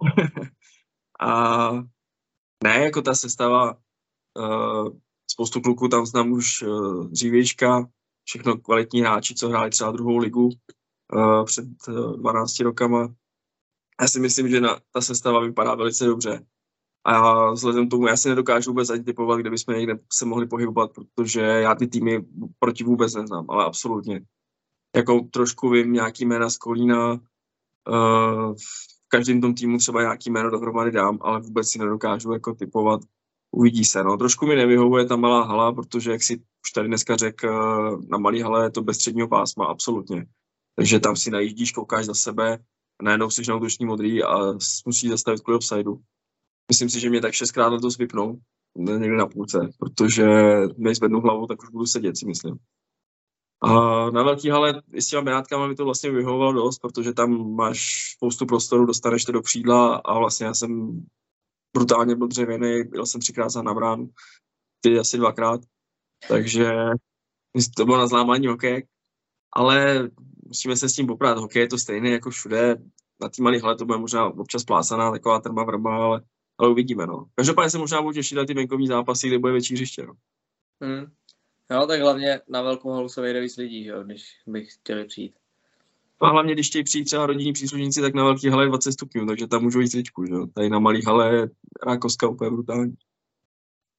a 1.21 1.71
ne, 2.65 2.85
jako 2.85 3.03
ta 3.03 3.15
sestava, 3.15 3.77
uh, 4.39 4.89
spoustu 5.31 5.61
kluků 5.61 5.89
tam 5.89 6.07
znám 6.07 6.33
už 6.33 6.63
uh, 6.63 7.09
dřívějška, 7.09 7.89
všechno 8.25 8.57
kvalitní 8.57 9.01
hráči, 9.01 9.35
co 9.35 9.49
hráli 9.49 9.71
třeba 9.71 9.93
druhou 9.93 10.17
ligu 10.17 10.49
uh, 11.15 11.45
před 11.45 11.67
uh, 11.89 12.17
12 12.17 12.61
rokama. 12.61 13.15
Já 14.01 14.09
si 14.09 14.21
myslím, 14.21 14.49
že 14.49 14.61
na, 14.61 14.81
ta 14.93 15.01
sestava 15.01 15.41
vypadá 15.41 15.75
velice 15.75 16.05
dobře. 16.05 16.47
A 17.05 17.51
vzhledem 17.51 17.87
k 17.87 17.91
tomu 17.91 18.07
já 18.07 18.17
si 18.17 18.29
nedokážu 18.29 18.71
vůbec 18.71 18.91
ani 18.91 19.05
typovat, 19.05 19.37
kde 19.37 19.51
bychom 19.51 19.75
někde 19.75 19.99
se 20.13 20.25
mohli 20.25 20.47
pohybovat, 20.47 20.93
protože 20.93 21.41
já 21.41 21.75
ty 21.75 21.87
týmy 21.87 22.25
proti 22.59 22.85
vůbec 22.85 23.15
neznám, 23.15 23.47
ale 23.49 23.65
absolutně. 23.65 24.21
Jako 24.97 25.21
trošku 25.21 25.71
vím 25.71 25.93
nějaký 25.93 26.25
jména 26.25 26.51
z 26.51 26.57
Kolína, 26.57 27.13
uh, 27.13 28.55
v 28.55 29.09
každém 29.09 29.41
tom 29.41 29.55
týmu 29.55 29.79
třeba 29.79 30.01
nějaký 30.01 30.31
jméno 30.31 30.51
dohromady 30.51 30.91
dám, 30.91 31.19
ale 31.21 31.41
vůbec 31.41 31.69
si 31.69 31.79
nedokážu 31.79 32.33
jako 32.33 32.55
typovat. 32.55 33.01
Uvidí 33.51 33.85
se, 33.85 34.05
no. 34.05 34.17
Trošku 34.17 34.47
mi 34.47 34.57
nevyhovuje 34.57 35.07
ta 35.07 35.17
malá 35.17 35.45
hala, 35.45 35.73
protože 35.73 36.11
jak 36.13 36.23
si 36.23 36.37
už 36.37 36.73
tady 36.75 36.89
dneska 36.89 37.17
řekl, 37.17 37.49
na 38.09 38.19
malý 38.19 38.43
hale 38.43 38.67
je 38.67 38.71
to 38.71 38.83
bez 38.83 38.97
středního 38.97 39.29
pásma, 39.29 39.67
absolutně. 39.67 40.27
Takže 40.77 41.01
tam 41.01 41.17
si 41.17 41.31
najíždíš, 41.31 41.73
koukáš 41.73 42.07
za 42.07 42.15
sebe, 42.15 42.59
najednou 43.03 43.31
jsi 43.31 43.43
na 43.49 43.57
útoční 43.57 43.87
modrý 43.87 44.23
a 44.23 44.53
musíš 44.87 45.11
zastavit 45.11 45.41
kvůli 45.41 45.57
offsideu. 45.57 46.03
Myslím 46.71 46.91
si, 46.91 47.01
že 47.01 47.11
mě 47.11 47.21
tak 47.21 47.33
šestkrát 47.33 47.69
letos 47.69 47.99
vypnou, 47.99 48.41
někde 48.77 49.17
na 49.17 49.27
půlce, 49.27 49.59
protože 49.79 50.27
než 50.77 50.97
zvednu 50.97 51.21
hlavu, 51.21 51.47
tak 51.47 51.63
už 51.63 51.71
budu 51.71 51.87
sedět, 51.87 52.19
si 52.19 52.27
myslím. 52.27 52.59
A 53.63 53.71
na 54.11 54.23
velký 54.23 54.51
hale 54.51 54.83
s 54.93 55.07
těma 55.07 55.23
Benátkama 55.23 55.67
mi 55.67 55.75
to 55.75 55.85
vlastně 55.85 56.11
vyhovovalo 56.11 56.53
dost, 56.53 56.79
protože 56.79 57.13
tam 57.13 57.55
máš 57.55 58.11
spoustu 58.17 58.47
prostoru, 58.47 58.87
dostaneš 58.87 59.25
to 59.25 59.33
do 59.33 59.43
křídla 59.43 59.97
a 59.97 60.19
vlastně 60.19 60.47
já 60.47 60.55
jsem 60.55 61.01
brutálně 61.77 62.17
byl 62.17 62.27
dřevěný, 62.27 62.85
byl 62.85 63.07
jsem 63.07 63.21
třikrát 63.21 63.49
za 63.49 63.63
na 63.63 63.75
bránu, 63.75 64.11
ty 64.81 64.99
asi 64.99 65.17
dvakrát, 65.17 65.61
takže 66.29 66.71
to 67.77 67.85
bylo 67.85 67.99
na 67.99 68.07
zlámání 68.07 68.47
hokej, 68.47 68.87
ale 69.53 70.11
musíme 70.49 70.77
se 70.77 70.89
s 70.89 70.93
tím 70.93 71.07
poprát. 71.07 71.39
Hokej 71.39 71.63
je 71.63 71.69
to 71.69 71.79
stejné 71.79 72.11
jako 72.11 72.31
všude, 72.31 72.77
na 73.21 73.29
té 73.29 73.43
malé 73.43 73.59
hale 73.59 73.77
to 73.77 73.85
bude 73.85 73.99
možná 73.99 74.27
občas 74.27 74.65
plácaná, 74.65 75.11
taková 75.11 75.41
trma 75.41 75.65
vrba, 75.65 75.97
ale, 75.97 76.23
ale 76.59 76.69
uvidíme. 76.69 77.07
No. 77.07 77.27
Každopádně 77.35 77.71
se 77.71 77.79
možná 77.79 78.03
budu 78.03 78.15
těšit 78.15 78.37
na 78.37 78.45
ty 78.45 78.55
venkovní 78.55 78.87
zápasy, 78.87 79.29
kde 79.29 79.39
bude 79.39 79.53
větší 79.53 79.75
hřiště. 79.75 80.07
No. 80.07 80.13
Hmm. 80.81 81.07
Jo, 81.71 81.87
tak 81.87 82.01
hlavně 82.01 82.41
na 82.49 82.63
velkou 82.63 82.91
halu 82.91 83.09
se 83.09 83.21
vejde 83.21 83.41
víc 83.41 83.57
lidí, 83.57 83.85
jo, 83.85 84.03
když 84.03 84.25
bych 84.47 84.73
chtěli 84.73 85.05
přijít. 85.05 85.35
No 86.23 86.29
a 86.29 86.31
hlavně, 86.31 86.53
když 86.53 86.69
chtějí 86.69 86.85
přijít 86.85 87.05
třeba 87.05 87.27
rodinní 87.27 87.53
příslušníci, 87.53 88.01
tak 88.01 88.15
na 88.15 88.25
velký 88.25 88.49
hale 88.49 88.65
je 88.65 88.69
20 88.69 88.93
stupňů, 88.93 89.27
takže 89.27 89.47
tam 89.47 89.63
můžou 89.63 89.81
jít 89.81 89.91
tričku, 89.91 90.25
že. 90.27 90.35
Tady 90.55 90.71
na 90.71 90.79
malý 90.79 91.03
hale 91.03 91.35
je 91.35 91.49
rákovská 91.87 92.29
úplně 92.29 92.51
brutální. 92.51 92.95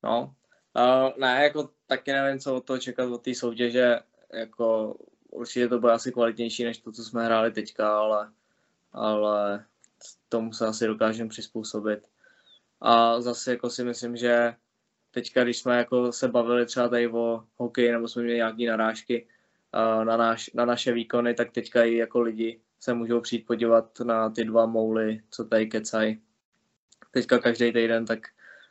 No, 0.04 0.36
uh, 0.76 1.12
ne, 1.20 1.44
jako 1.44 1.70
taky 1.88 2.12
nevím, 2.12 2.40
co 2.40 2.56
od 2.56 2.66
toho 2.66 2.80
čekat 2.80 3.12
od 3.12 3.22
té 3.22 3.36
soutěže, 3.36 4.00
jako 4.34 4.96
určitě 5.32 5.68
to 5.68 5.80
bude 5.80 5.92
asi 5.92 6.12
kvalitnější 6.12 6.64
než 6.64 6.78
to, 6.78 6.92
co 6.92 7.04
jsme 7.04 7.26
hráli 7.26 7.52
teďka, 7.52 7.98
ale, 7.98 8.32
ale 8.92 9.66
tomu 10.30 10.54
se 10.54 10.68
asi 10.68 10.88
dokážeme 10.88 11.30
přizpůsobit. 11.30 12.00
A 12.82 13.22
zase 13.22 13.52
jako 13.52 13.70
si 13.70 13.84
myslím, 13.84 14.18
že 14.18 14.56
teďka, 15.12 15.44
když 15.44 15.58
jsme 15.58 15.78
jako 15.78 16.12
se 16.12 16.28
bavili 16.28 16.66
třeba 16.66 16.90
tady 16.90 17.08
o 17.08 17.44
hokeji, 17.56 17.92
nebo 17.92 18.08
jsme 18.08 18.22
měli 18.22 18.38
nějaké 18.38 18.66
narážky 18.68 19.28
uh, 19.74 20.06
na, 20.06 20.18
naš, 20.18 20.50
na 20.54 20.66
naše 20.66 20.94
výkony, 20.94 21.34
tak 21.34 21.52
teďka 21.52 21.84
i 21.84 21.96
jako 21.96 22.22
lidi 22.22 22.62
se 22.80 22.94
můžou 22.94 23.22
přijít 23.22 23.46
podívat 23.46 24.00
na 24.00 24.30
ty 24.30 24.46
dva 24.46 24.66
mouly, 24.66 25.22
co 25.30 25.46
tady 25.46 25.68
kecají. 25.68 26.22
Teďka 27.12 27.40
každý 27.40 27.74
týden, 27.74 28.06
tak 28.06 28.20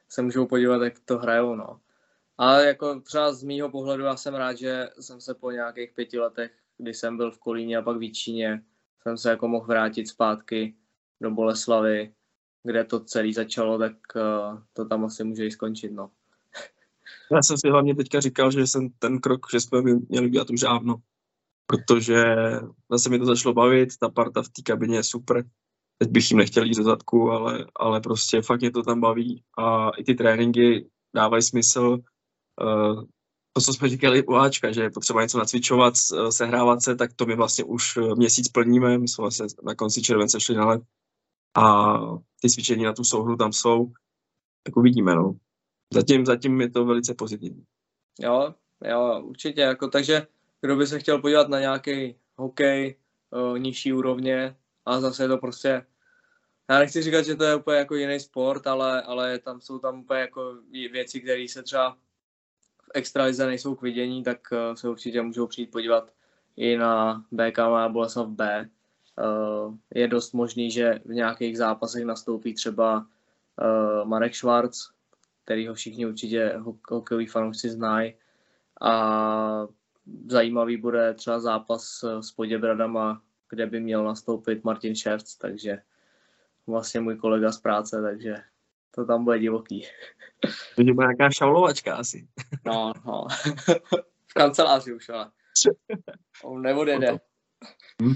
se 0.09 0.23
můžou 0.23 0.47
podívat, 0.47 0.83
jak 0.83 0.99
to 0.99 1.19
hrajou, 1.19 1.55
no. 1.55 1.81
Ale 2.39 2.67
jako 2.67 3.01
třeba 3.01 3.33
z 3.33 3.43
mýho 3.43 3.71
pohledu 3.71 4.05
já 4.05 4.17
jsem 4.17 4.35
rád, 4.35 4.55
že 4.55 4.89
jsem 5.01 5.21
se 5.21 5.35
po 5.35 5.51
nějakých 5.51 5.93
pěti 5.93 6.19
letech, 6.19 6.53
kdy 6.79 6.95
jsem 6.95 7.17
byl 7.17 7.31
v 7.31 7.39
Kolíně 7.39 7.77
a 7.77 7.83
pak 7.83 7.97
v 7.97 8.03
Jíčíně, 8.03 8.63
jsem 9.03 9.19
se 9.19 9.31
jako 9.31 9.49
mohl 9.49 9.67
vrátit 9.67 10.09
zpátky 10.09 10.75
do 11.21 11.31
Boleslavy, 11.31 12.15
kde 12.63 12.85
to 12.85 13.01
celé 13.01 13.33
začalo, 13.33 13.79
tak 13.79 13.93
uh, 14.17 14.61
to 14.73 14.85
tam 14.85 15.05
asi 15.05 15.25
může 15.25 15.47
i 15.47 15.51
skončit, 15.51 15.93
no. 15.93 16.11
Já 17.33 17.43
jsem 17.43 17.59
si 17.59 17.69
hlavně 17.69 17.95
teďka 17.95 18.21
říkal, 18.21 18.51
že 18.51 18.67
jsem 18.67 18.89
ten 18.99 19.19
krok, 19.19 19.47
že 19.53 19.61
jsme 19.61 19.83
měli 20.09 20.27
udělat 20.27 20.51
už 20.51 20.61
dávno, 20.61 20.97
protože 21.67 22.25
zase 22.91 23.11
mi 23.11 23.19
to 23.19 23.25
začalo 23.25 23.55
bavit, 23.55 23.89
ta 24.01 24.09
parta 24.09 24.43
v 24.43 24.49
té 24.49 24.63
kabině 24.63 24.97
je 24.97 25.03
super, 25.03 25.45
teď 25.99 26.11
bych 26.11 26.31
jim 26.31 26.39
nechtěl 26.39 26.65
jít 26.65 26.77
do 26.77 26.85
zadku, 26.85 27.31
ale, 27.31 27.67
ale 27.77 28.01
prostě 28.01 28.43
fakt 28.43 28.61
mě 28.61 28.71
to 28.71 28.83
tam 28.83 29.01
baví 29.01 29.43
a 29.59 29.91
i 29.91 30.05
ty 30.05 30.15
tréninky 30.15 30.91
dávají 31.15 31.43
smysl. 31.43 31.99
Uh, 32.63 33.05
to, 33.53 33.61
co 33.63 33.73
jsme 33.73 33.89
říkali 33.89 34.25
u 34.25 34.35
Ačka, 34.35 34.73
že 34.73 34.83
je 34.83 34.91
potřeba 34.91 35.23
něco 35.23 35.39
nacvičovat, 35.39 35.95
sehrávat 36.31 36.83
se, 36.83 36.97
tak 36.97 37.13
to 37.13 37.27
my 37.27 37.37
vlastně 37.37 37.65
už 37.65 37.99
měsíc 38.17 38.49
plníme, 38.49 38.99
my 38.99 39.09
jsme 39.09 39.23
vlastně 39.23 39.47
na 39.63 39.75
konci 39.75 40.03
července 40.03 40.41
šli 40.41 40.55
na 40.55 40.67
let 40.67 40.83
a 41.57 41.95
ty 42.43 42.51
cvičení 42.51 42.85
na 42.85 42.93
tu 42.93 43.05
souhru 43.05 43.37
tam 43.37 43.53
jsou, 43.53 43.93
tak 44.63 44.77
uvidíme, 44.77 45.15
no. 45.15 45.35
Zatím, 45.95 46.27
zatím 46.27 46.61
je 46.61 46.71
to 46.71 46.85
velice 46.85 47.15
pozitivní. 47.15 47.65
Jo, 48.21 48.55
jo, 48.85 49.23
určitě, 49.25 49.61
jako, 49.61 49.89
takže 49.89 50.27
kdo 50.61 50.77
by 50.77 50.87
se 50.87 50.99
chtěl 50.99 51.19
podívat 51.19 51.49
na 51.49 51.61
nějaký 51.61 52.15
hokej 52.37 52.97
o, 53.31 53.57
nižší 53.57 53.93
úrovně 53.93 54.57
a 54.87 55.01
zase 55.01 55.25
je 55.25 55.29
to 55.29 55.39
prostě 55.39 55.87
já 56.71 56.79
nechci 56.79 57.03
říkat, 57.03 57.23
že 57.23 57.37
to 57.37 57.45
je 57.45 57.55
úplně 57.55 57.79
jako 57.79 57.95
jiný 57.95 58.21
sport, 58.21 58.67
ale, 58.67 59.03
ale 59.03 59.39
tam 59.39 59.61
jsou 59.61 59.79
tam 59.79 60.01
úplně 60.01 60.21
jako 60.21 60.55
věci, 60.93 61.21
které 61.21 61.47
se 61.49 61.63
třeba 61.63 61.99
extralize 62.95 63.47
nejsou 63.47 63.75
k 63.75 63.83
vidění, 63.83 64.23
tak 64.23 64.39
uh, 64.53 64.75
se 64.75 64.89
určitě 64.89 65.23
můžou 65.23 65.47
přijít 65.47 65.71
podívat 65.71 66.13
i 66.57 66.77
na 66.77 67.25
BK 67.31 67.59
a 67.59 67.89
Boleslav 67.89 68.29
B. 68.29 68.69
Uh, 69.19 69.75
je 69.95 70.09
dost 70.09 70.33
možný, 70.33 70.71
že 70.71 71.01
v 71.05 71.15
nějakých 71.15 71.59
zápasech 71.59 72.05
nastoupí 72.05 72.55
třeba 72.55 72.97
uh, 72.99 74.09
Marek 74.09 74.35
Schwarz, 74.35 74.91
který 75.45 75.69
ho 75.69 75.75
všichni 75.75 76.07
určitě 76.07 76.61
hokejoví 76.89 77.27
fanoušci 77.27 77.71
znají. 77.71 78.15
A 78.81 79.67
zajímavý 80.27 80.77
bude 80.77 81.15
třeba 81.15 81.41
zápas 81.41 82.05
s 82.21 82.33
Poděbradama, 82.33 83.23
kde 83.51 83.67
by 83.67 83.81
měl 83.81 84.05
nastoupit 84.05 84.65
Martin 84.65 84.95
Ševc, 84.95 85.37
takže 85.37 85.79
vlastně 86.67 87.01
můj 87.01 87.17
kolega 87.17 87.53
z 87.53 87.61
práce, 87.61 88.03
takže 88.03 88.37
to 88.99 89.05
tam 89.05 89.25
bude 89.25 89.39
divoký. 89.39 89.87
To 90.77 90.83
bude 90.83 90.93
nějaká 90.93 91.31
šaulovačka 91.31 91.97
asi. 91.97 92.29
No, 92.67 92.93
no. 93.07 93.27
v 94.27 94.35
kanceláři 94.35 94.95
už, 94.95 95.09
ale. 95.09 95.31
On 96.45 96.63
neodjede. 96.63 97.19
Hm? 98.03 98.15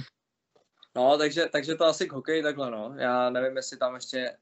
No, 0.96 1.18
takže, 1.18 1.48
takže 1.52 1.74
to 1.74 1.84
asi 1.84 2.06
k 2.08 2.12
hokeji 2.12 2.42
takhle, 2.42 2.70
no. 2.70 2.94
Já 2.96 3.30
nevím, 3.30 3.56
jestli 3.56 3.76
tam 3.76 3.94
ještě 3.94 4.36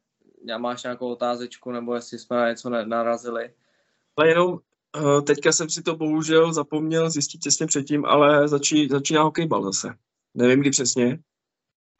já 0.44 0.58
máš 0.58 0.82
nějakou 0.82 1.08
otázečku, 1.08 1.70
nebo 1.70 1.94
jestli 1.94 2.18
jsme 2.18 2.36
na 2.36 2.48
něco 2.48 2.70
narazili. 2.70 3.54
Ale 4.16 4.28
jenom 4.28 4.58
uh, 4.96 5.20
teďka 5.20 5.52
jsem 5.52 5.70
si 5.70 5.82
to 5.82 5.96
bohužel 5.96 6.52
zapomněl 6.52 7.10
zjistit 7.10 7.38
těsně 7.38 7.66
předtím, 7.66 8.04
ale 8.04 8.48
začí, 8.48 8.88
začíná 8.88 9.22
hokejbal 9.22 9.64
zase. 9.64 9.94
Nevím 10.34 10.60
kdy 10.60 10.70
přesně, 10.70 11.18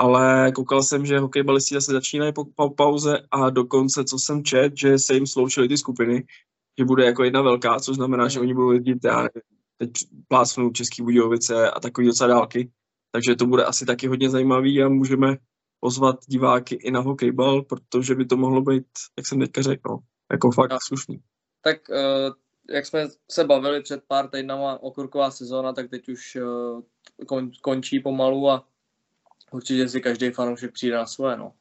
ale 0.01 0.53
koukal 0.53 0.83
jsem, 0.83 1.07
že 1.07 1.19
hokejbalisti 1.19 1.75
zase 1.75 1.93
začínají 1.93 2.33
po, 2.33 2.45
po 2.45 2.71
pauze 2.71 3.19
a 3.31 3.51
dokonce, 3.51 4.05
co 4.05 4.19
jsem 4.19 4.45
čet, 4.45 4.73
že 4.77 4.99
se 4.99 5.15
jim 5.15 5.27
sloučily 5.27 5.69
ty 5.69 5.79
skupiny, 5.79 6.25
že 6.79 6.85
bude 6.85 7.05
jako 7.05 7.25
jedna 7.25 7.43
velká, 7.43 7.81
což 7.81 7.97
znamená, 7.97 8.29
že 8.29 8.41
oni 8.41 8.55
budou 8.55 8.71
jezdit, 8.71 9.05
já 9.05 9.29
teď 9.79 9.91
plácnu 10.29 10.71
Český 10.71 11.03
Budějovice 11.03 11.71
a 11.71 11.81
takový 11.81 12.07
docela 12.07 12.29
dálky, 12.29 12.73
takže 13.13 13.37
to 13.37 13.47
bude 13.47 13.65
asi 13.65 13.87
taky 13.87 14.07
hodně 14.07 14.31
zajímavý 14.31 14.83
a 14.83 14.89
můžeme 14.89 15.37
pozvat 15.81 16.17
diváky 16.27 16.75
i 16.75 16.91
na 16.91 17.01
hokejbal, 17.01 17.63
protože 17.63 18.15
by 18.15 18.27
to 18.27 18.37
mohlo 18.37 18.63
být, 18.63 18.87
jak 19.19 19.27
jsem 19.27 19.41
teďka 19.41 19.63
řekl, 19.63 19.91
no, 19.91 19.99
jako 20.33 20.51
fakt 20.51 20.73
slušný. 20.83 21.21
Tak 21.65 21.77
uh, 21.89 22.35
jak 22.71 22.87
jsme 22.87 23.09
se 23.31 23.45
bavili 23.45 23.83
před 23.83 24.05
pár 24.09 24.29
týdnama 24.29 24.83
okurková 24.83 25.31
sezóna, 25.31 25.73
tak 25.73 25.91
teď 25.91 26.09
už 26.09 26.39
kon, 27.27 27.51
končí 27.63 28.01
pomalu 28.01 28.51
a 28.51 28.70
určitě 29.51 29.89
si 29.89 30.01
každý 30.01 30.31
fanoušek 30.31 30.73
přijde 30.73 30.97
na 30.97 31.07
svoje, 31.07 31.37
no. 31.37 31.53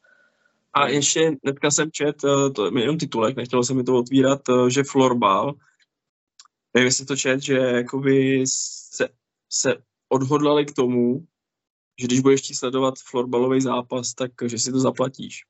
A 0.72 0.88
ještě 0.88 1.36
dneska 1.44 1.70
jsem 1.70 1.90
čet, 1.90 2.24
eh, 2.24 2.50
to 2.50 2.66
je 2.66 2.82
jenom 2.82 2.98
titulek, 2.98 3.36
nechtělo 3.36 3.64
se 3.64 3.74
mi 3.74 3.84
to 3.84 3.98
otvírat, 3.98 4.48
eh, 4.48 4.70
že 4.70 4.84
florbal, 4.84 5.54
nevím, 6.74 6.86
jestli 6.86 7.06
to 7.06 7.16
čet, 7.16 7.42
že 7.42 7.56
jakoby 7.56 8.44
se, 8.46 9.08
se 9.50 9.76
odhodlali 10.08 10.66
k 10.66 10.74
tomu, 10.74 11.26
že 12.00 12.06
když 12.06 12.20
budeš 12.20 12.42
ti 12.42 12.54
sledovat 12.54 12.94
florbalový 12.98 13.60
zápas, 13.60 14.14
tak 14.14 14.30
že 14.46 14.58
si 14.58 14.72
to 14.72 14.80
zaplatíš. 14.80 15.44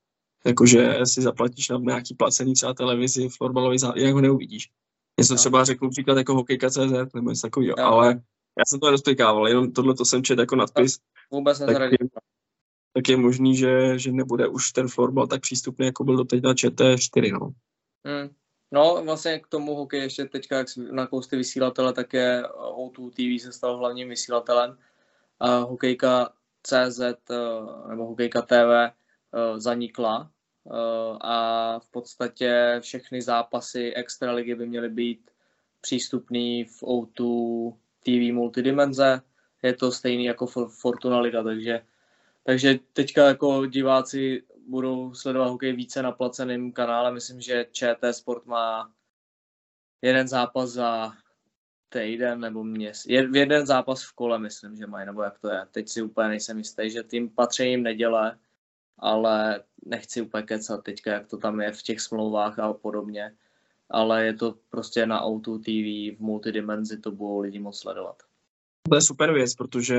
Jakože 0.45 0.99
si 1.05 1.23
zaplatíš 1.23 1.69
na 1.69 1.79
nějaký 1.79 2.15
placený 2.15 2.55
třeba 2.55 2.75
televizi, 2.75 3.29
florbalový 3.29 3.79
zápas, 3.79 4.03
jak 4.03 4.15
ho 4.15 4.21
neuvidíš. 4.21 4.71
Něco 5.19 5.35
třeba 5.35 5.65
řeknu 5.65 5.91
příklad 5.91 6.19
jako 6.19 6.35
hokejka.cz 6.35 7.15
nebo 7.15 7.31
něco 7.31 7.43
takového, 7.43 7.79
ale 7.79 8.23
já 8.59 8.65
jsem 8.67 8.81
to 8.81 8.87
nerozplikával, 8.87 9.49
jenom 9.49 9.73
tohle 9.73 9.95
to 9.95 10.05
jsem 10.05 10.23
čet 10.23 10.39
jako 10.39 10.57
nadpis. 10.57 10.99
Vůbec 11.31 11.59
tak, 11.59 11.93
je, 11.93 11.99
tak 12.93 13.09
je 13.09 13.17
možný, 13.17 13.57
že, 13.57 13.99
že 13.99 14.13
nebude 14.13 14.49
už 14.49 14.73
ten 14.73 14.89
florbal 14.89 15.27
tak 15.27 15.41
přístupný, 15.41 15.87
jako 15.87 16.05
byl 16.05 16.17
doteď 16.17 16.43
na 16.43 16.53
ČT4, 16.53 17.33
no. 17.33 17.51
Hmm. 18.05 18.31
No, 18.73 19.03
vlastně 19.05 19.39
k 19.39 19.47
tomu 19.47 19.75
hokej 19.75 20.01
ještě 20.01 20.25
teďka, 20.25 20.59
jak 20.59 20.67
na 20.77 21.07
kousty 21.07 21.37
vysílatele, 21.37 21.93
tak 21.93 22.13
je 22.13 22.43
O2 22.77 23.11
TV 23.11 23.43
se 23.43 23.53
stal 23.53 23.77
hlavním 23.77 24.09
vysílatelem. 24.09 24.79
A 25.41 25.59
hokejka 25.59 26.33
CZ 26.63 27.01
eh, 27.01 27.89
nebo 27.89 28.07
hokejka 28.07 28.43
TV 28.43 28.53
eh, 28.53 28.91
zanikla 29.57 30.31
eh, 30.67 30.71
a 31.21 31.79
v 31.79 31.89
podstatě 31.91 32.79
všechny 32.81 33.23
zápasy 33.23 33.95
extraligy 33.95 34.55
by 34.55 34.67
měly 34.67 34.89
být 34.89 35.31
přístupný 35.81 36.65
v 36.65 36.83
O2 36.83 37.75
TV 38.01 38.35
multidimenze. 38.35 39.21
Je 39.63 39.75
to 39.75 39.93
stejný 39.93 40.25
jako 40.25 40.47
Fortuna 40.81 41.21
Liga, 41.21 41.43
takže, 41.43 41.81
takže 42.51 42.79
teďka 42.93 43.27
jako 43.27 43.67
diváci 43.67 44.43
budou 44.69 45.15
sledovat 45.15 45.49
hokej 45.49 45.73
více 45.73 46.03
na 46.03 46.13
placeném 46.13 46.73
kanále. 46.73 47.13
Myslím, 47.13 47.41
že 47.41 47.67
ČT 47.73 48.15
Sport 48.15 48.47
má 48.47 48.93
jeden 50.03 50.29
zápas 50.29 50.71
za 50.71 51.13
týden 51.89 52.41
nebo 52.41 52.65
měsíc. 52.65 53.07
Jeden 53.35 53.67
zápas 53.67 54.03
v 54.05 54.13
kole, 54.13 54.39
myslím, 54.39 54.77
že 54.77 54.87
mají, 54.87 55.07
nebo 55.07 55.23
jak 55.23 55.39
to 55.39 55.49
je. 55.49 55.67
Teď 55.71 55.89
si 55.89 56.03
úplně 56.03 56.29
nejsem 56.29 56.59
jistý, 56.59 56.91
že 56.91 57.03
tím 57.03 57.31
patří 57.31 57.71
jim 57.71 57.83
neděle, 57.83 58.39
ale 58.99 59.63
nechci 59.87 60.23
úplně 60.23 60.43
kecat 60.43 60.85
teďka, 60.85 61.13
jak 61.13 61.27
to 61.27 61.37
tam 61.37 61.61
je 61.61 61.73
v 61.73 61.83
těch 61.83 62.01
smlouvách 62.01 62.59
a 62.59 62.73
podobně. 62.73 63.33
Ale 63.91 64.27
je 64.27 64.35
to 64.35 64.55
prostě 64.71 65.07
na 65.07 65.21
Auto 65.21 65.59
TV 65.59 66.17
v 66.17 66.17
multidimenzi, 66.19 66.99
to 66.99 67.11
budou 67.11 67.39
lidi 67.41 67.59
moc 67.59 67.79
sledovat. 67.79 68.23
To 68.89 68.95
je 68.95 69.03
super 69.03 69.33
věc, 69.33 69.55
protože 69.55 69.97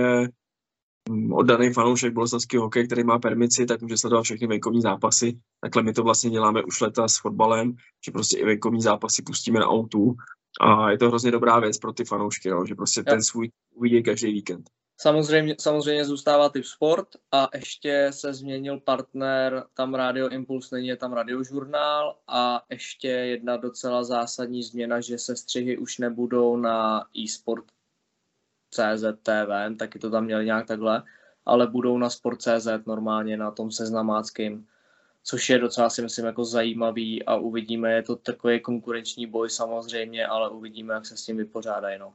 oddaný 1.32 1.74
fanoušek 1.74 2.14
boleslavský 2.14 2.58
hokej, 2.58 2.86
který 2.86 3.04
má 3.04 3.20
permici, 3.20 3.66
tak 3.66 3.82
může 3.82 3.98
sledovat 3.98 4.24
všechny 4.24 4.48
venkovní 4.48 4.82
zápasy. 4.82 5.40
Takhle 5.62 5.84
my 5.84 5.94
to 5.94 6.04
vlastně 6.04 6.30
děláme 6.30 6.64
už 6.64 6.82
leta 6.82 7.08
s 7.08 7.18
fotbalem, 7.18 7.76
že 8.06 8.12
prostě 8.12 8.38
i 8.38 8.46
venkovní 8.46 8.82
zápasy 8.82 9.22
pustíme 9.22 9.60
na 9.60 9.68
autu 9.68 10.16
a 10.62 10.92
je 10.92 10.98
to 10.98 11.08
hrozně 11.08 11.32
dobrá 11.32 11.60
věc 11.60 11.78
pro 11.78 11.94
ty 11.94 12.06
fanoušky, 12.06 12.50
no, 12.50 12.66
že 12.66 12.76
prostě 12.76 13.04
ten 13.04 13.24
svůj 13.24 13.50
uvidí 13.76 14.04
každý 14.04 14.34
víkend. 14.34 14.70
Samozřejmě, 15.02 15.56
samozřejmě 15.60 16.06
zůstává 16.06 16.50
typ 16.50 16.66
sport 16.66 17.08
a 17.32 17.48
ještě 17.56 18.08
se 18.14 18.34
změnil 18.34 18.80
partner, 18.80 19.64
tam 19.74 19.94
Radio 19.94 20.30
Impuls 20.30 20.72
není, 20.72 20.88
je 20.88 20.98
tam 20.98 21.14
radiožurnál 21.14 22.16
a 22.28 22.62
ještě 22.70 23.08
jedna 23.08 23.58
docela 23.58 24.04
zásadní 24.04 24.64
změna, 24.64 25.02
že 25.02 25.18
se 25.18 25.36
střihy 25.36 25.78
už 25.78 25.98
nebudou 25.98 26.58
na 26.58 27.06
eSport 27.26 27.66
CZ 28.72 29.04
TV, 29.24 29.78
taky 29.80 30.00
to 30.00 30.10
tam 30.10 30.26
měli 30.26 30.46
nějak 30.46 30.68
takhle, 30.68 31.04
ale 31.46 31.68
budou 31.68 31.98
na 31.98 32.10
Sport.cz 32.10 32.68
normálně 32.86 33.38
na 33.38 33.52
tom 33.52 33.72
seznamáckým 33.72 34.68
což 35.24 35.50
je 35.50 35.60
docela 35.60 35.90
si 35.90 36.02
myslím 36.02 36.26
jako 36.26 36.46
zajímavý 36.46 37.26
a 37.26 37.36
uvidíme, 37.36 37.94
je 37.94 38.04
to 38.04 38.16
takový 38.16 38.60
konkurenční 38.60 39.28
boj 39.28 39.50
samozřejmě, 39.50 40.28
ale 40.28 40.50
uvidíme, 40.50 40.94
jak 40.94 41.06
se 41.06 41.18
s 41.18 41.26
tím 41.26 41.38
vypořádají. 41.38 42.00
No. 42.00 42.14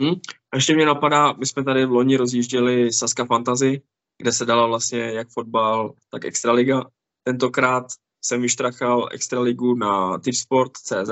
Hmm. 0.00 0.14
A 0.52 0.56
ještě 0.56 0.74
mě 0.74 0.86
napadá, 0.86 1.32
my 1.32 1.46
jsme 1.46 1.64
tady 1.64 1.86
v 1.86 1.90
loni 1.90 2.16
rozjížděli 2.16 2.92
Saska 2.92 3.24
Fantasy, 3.24 3.82
kde 4.18 4.32
se 4.32 4.44
dala 4.44 4.66
vlastně 4.66 4.98
jak 4.98 5.28
fotbal, 5.28 5.94
tak 6.10 6.24
Extraliga. 6.24 6.84
Tentokrát 7.22 7.86
jsem 8.24 8.42
vyštrachal 8.42 9.08
Extraligu 9.12 9.74
na 9.74 10.18
tipsport.cz, 10.18 11.10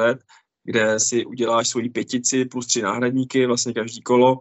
kde 0.70 1.00
si 1.00 1.26
uděláš 1.26 1.68
svoji 1.68 1.90
pětici 1.90 2.44
plus 2.44 2.66
tři 2.66 2.82
náhradníky, 2.82 3.46
vlastně 3.46 3.72
každý 3.72 4.02
kolo. 4.02 4.38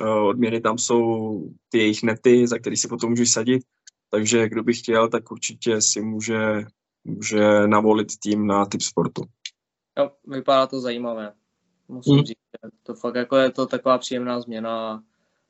Eh, 0.00 0.08
odměny 0.08 0.60
tam 0.60 0.78
jsou 0.78 1.40
ty 1.68 1.78
jejich 1.78 2.02
nety, 2.02 2.46
za 2.46 2.58
který 2.58 2.76
si 2.76 2.88
potom 2.88 3.10
můžeš 3.10 3.32
sadit 3.32 3.62
takže 4.14 4.48
kdo 4.48 4.62
by 4.62 4.72
chtěl, 4.72 5.08
tak 5.08 5.30
určitě 5.30 5.82
si 5.82 6.00
může, 6.00 6.64
může 7.04 7.66
navolit 7.66 8.08
tým 8.22 8.46
na 8.46 8.66
typ 8.66 8.82
sportu. 8.82 9.22
Jo, 9.98 10.10
vypadá 10.26 10.66
to 10.66 10.80
zajímavé. 10.80 11.32
Musím 11.88 12.14
hmm. 12.14 12.24
říct, 12.24 12.38
to 12.82 12.94
fakt 12.94 13.14
jako 13.14 13.36
je 13.36 13.50
to 13.50 13.66
taková 13.66 13.98
příjemná 13.98 14.40
změna 14.40 15.04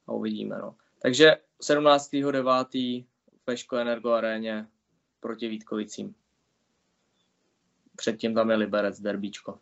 a 0.07 0.13
uvidíme. 0.13 0.59
No. 0.59 0.75
Takže 1.03 1.37
17.9. 1.63 3.05
ve 3.47 3.57
Ško 3.57 3.77
Energo 3.77 4.11
aréně 4.11 4.67
proti 5.21 5.49
Vítkovicím. 5.49 6.15
Předtím 7.97 8.35
tam 8.35 8.51
je 8.51 8.57
Liberec, 8.57 9.01
derbíčko. 9.01 9.59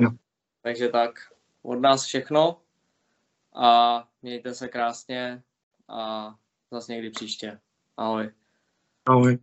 Jo. 0.00 0.10
Takže 0.62 0.88
tak, 0.88 1.32
od 1.62 1.80
nás 1.80 2.04
všechno 2.04 2.62
a 3.54 4.08
mějte 4.22 4.54
se 4.54 4.68
krásně 4.68 5.42
a 5.88 6.34
zase 6.70 6.92
někdy 6.92 7.10
příště. 7.10 7.60
Ahoj. 7.96 8.30
Ahoj. 9.08 9.38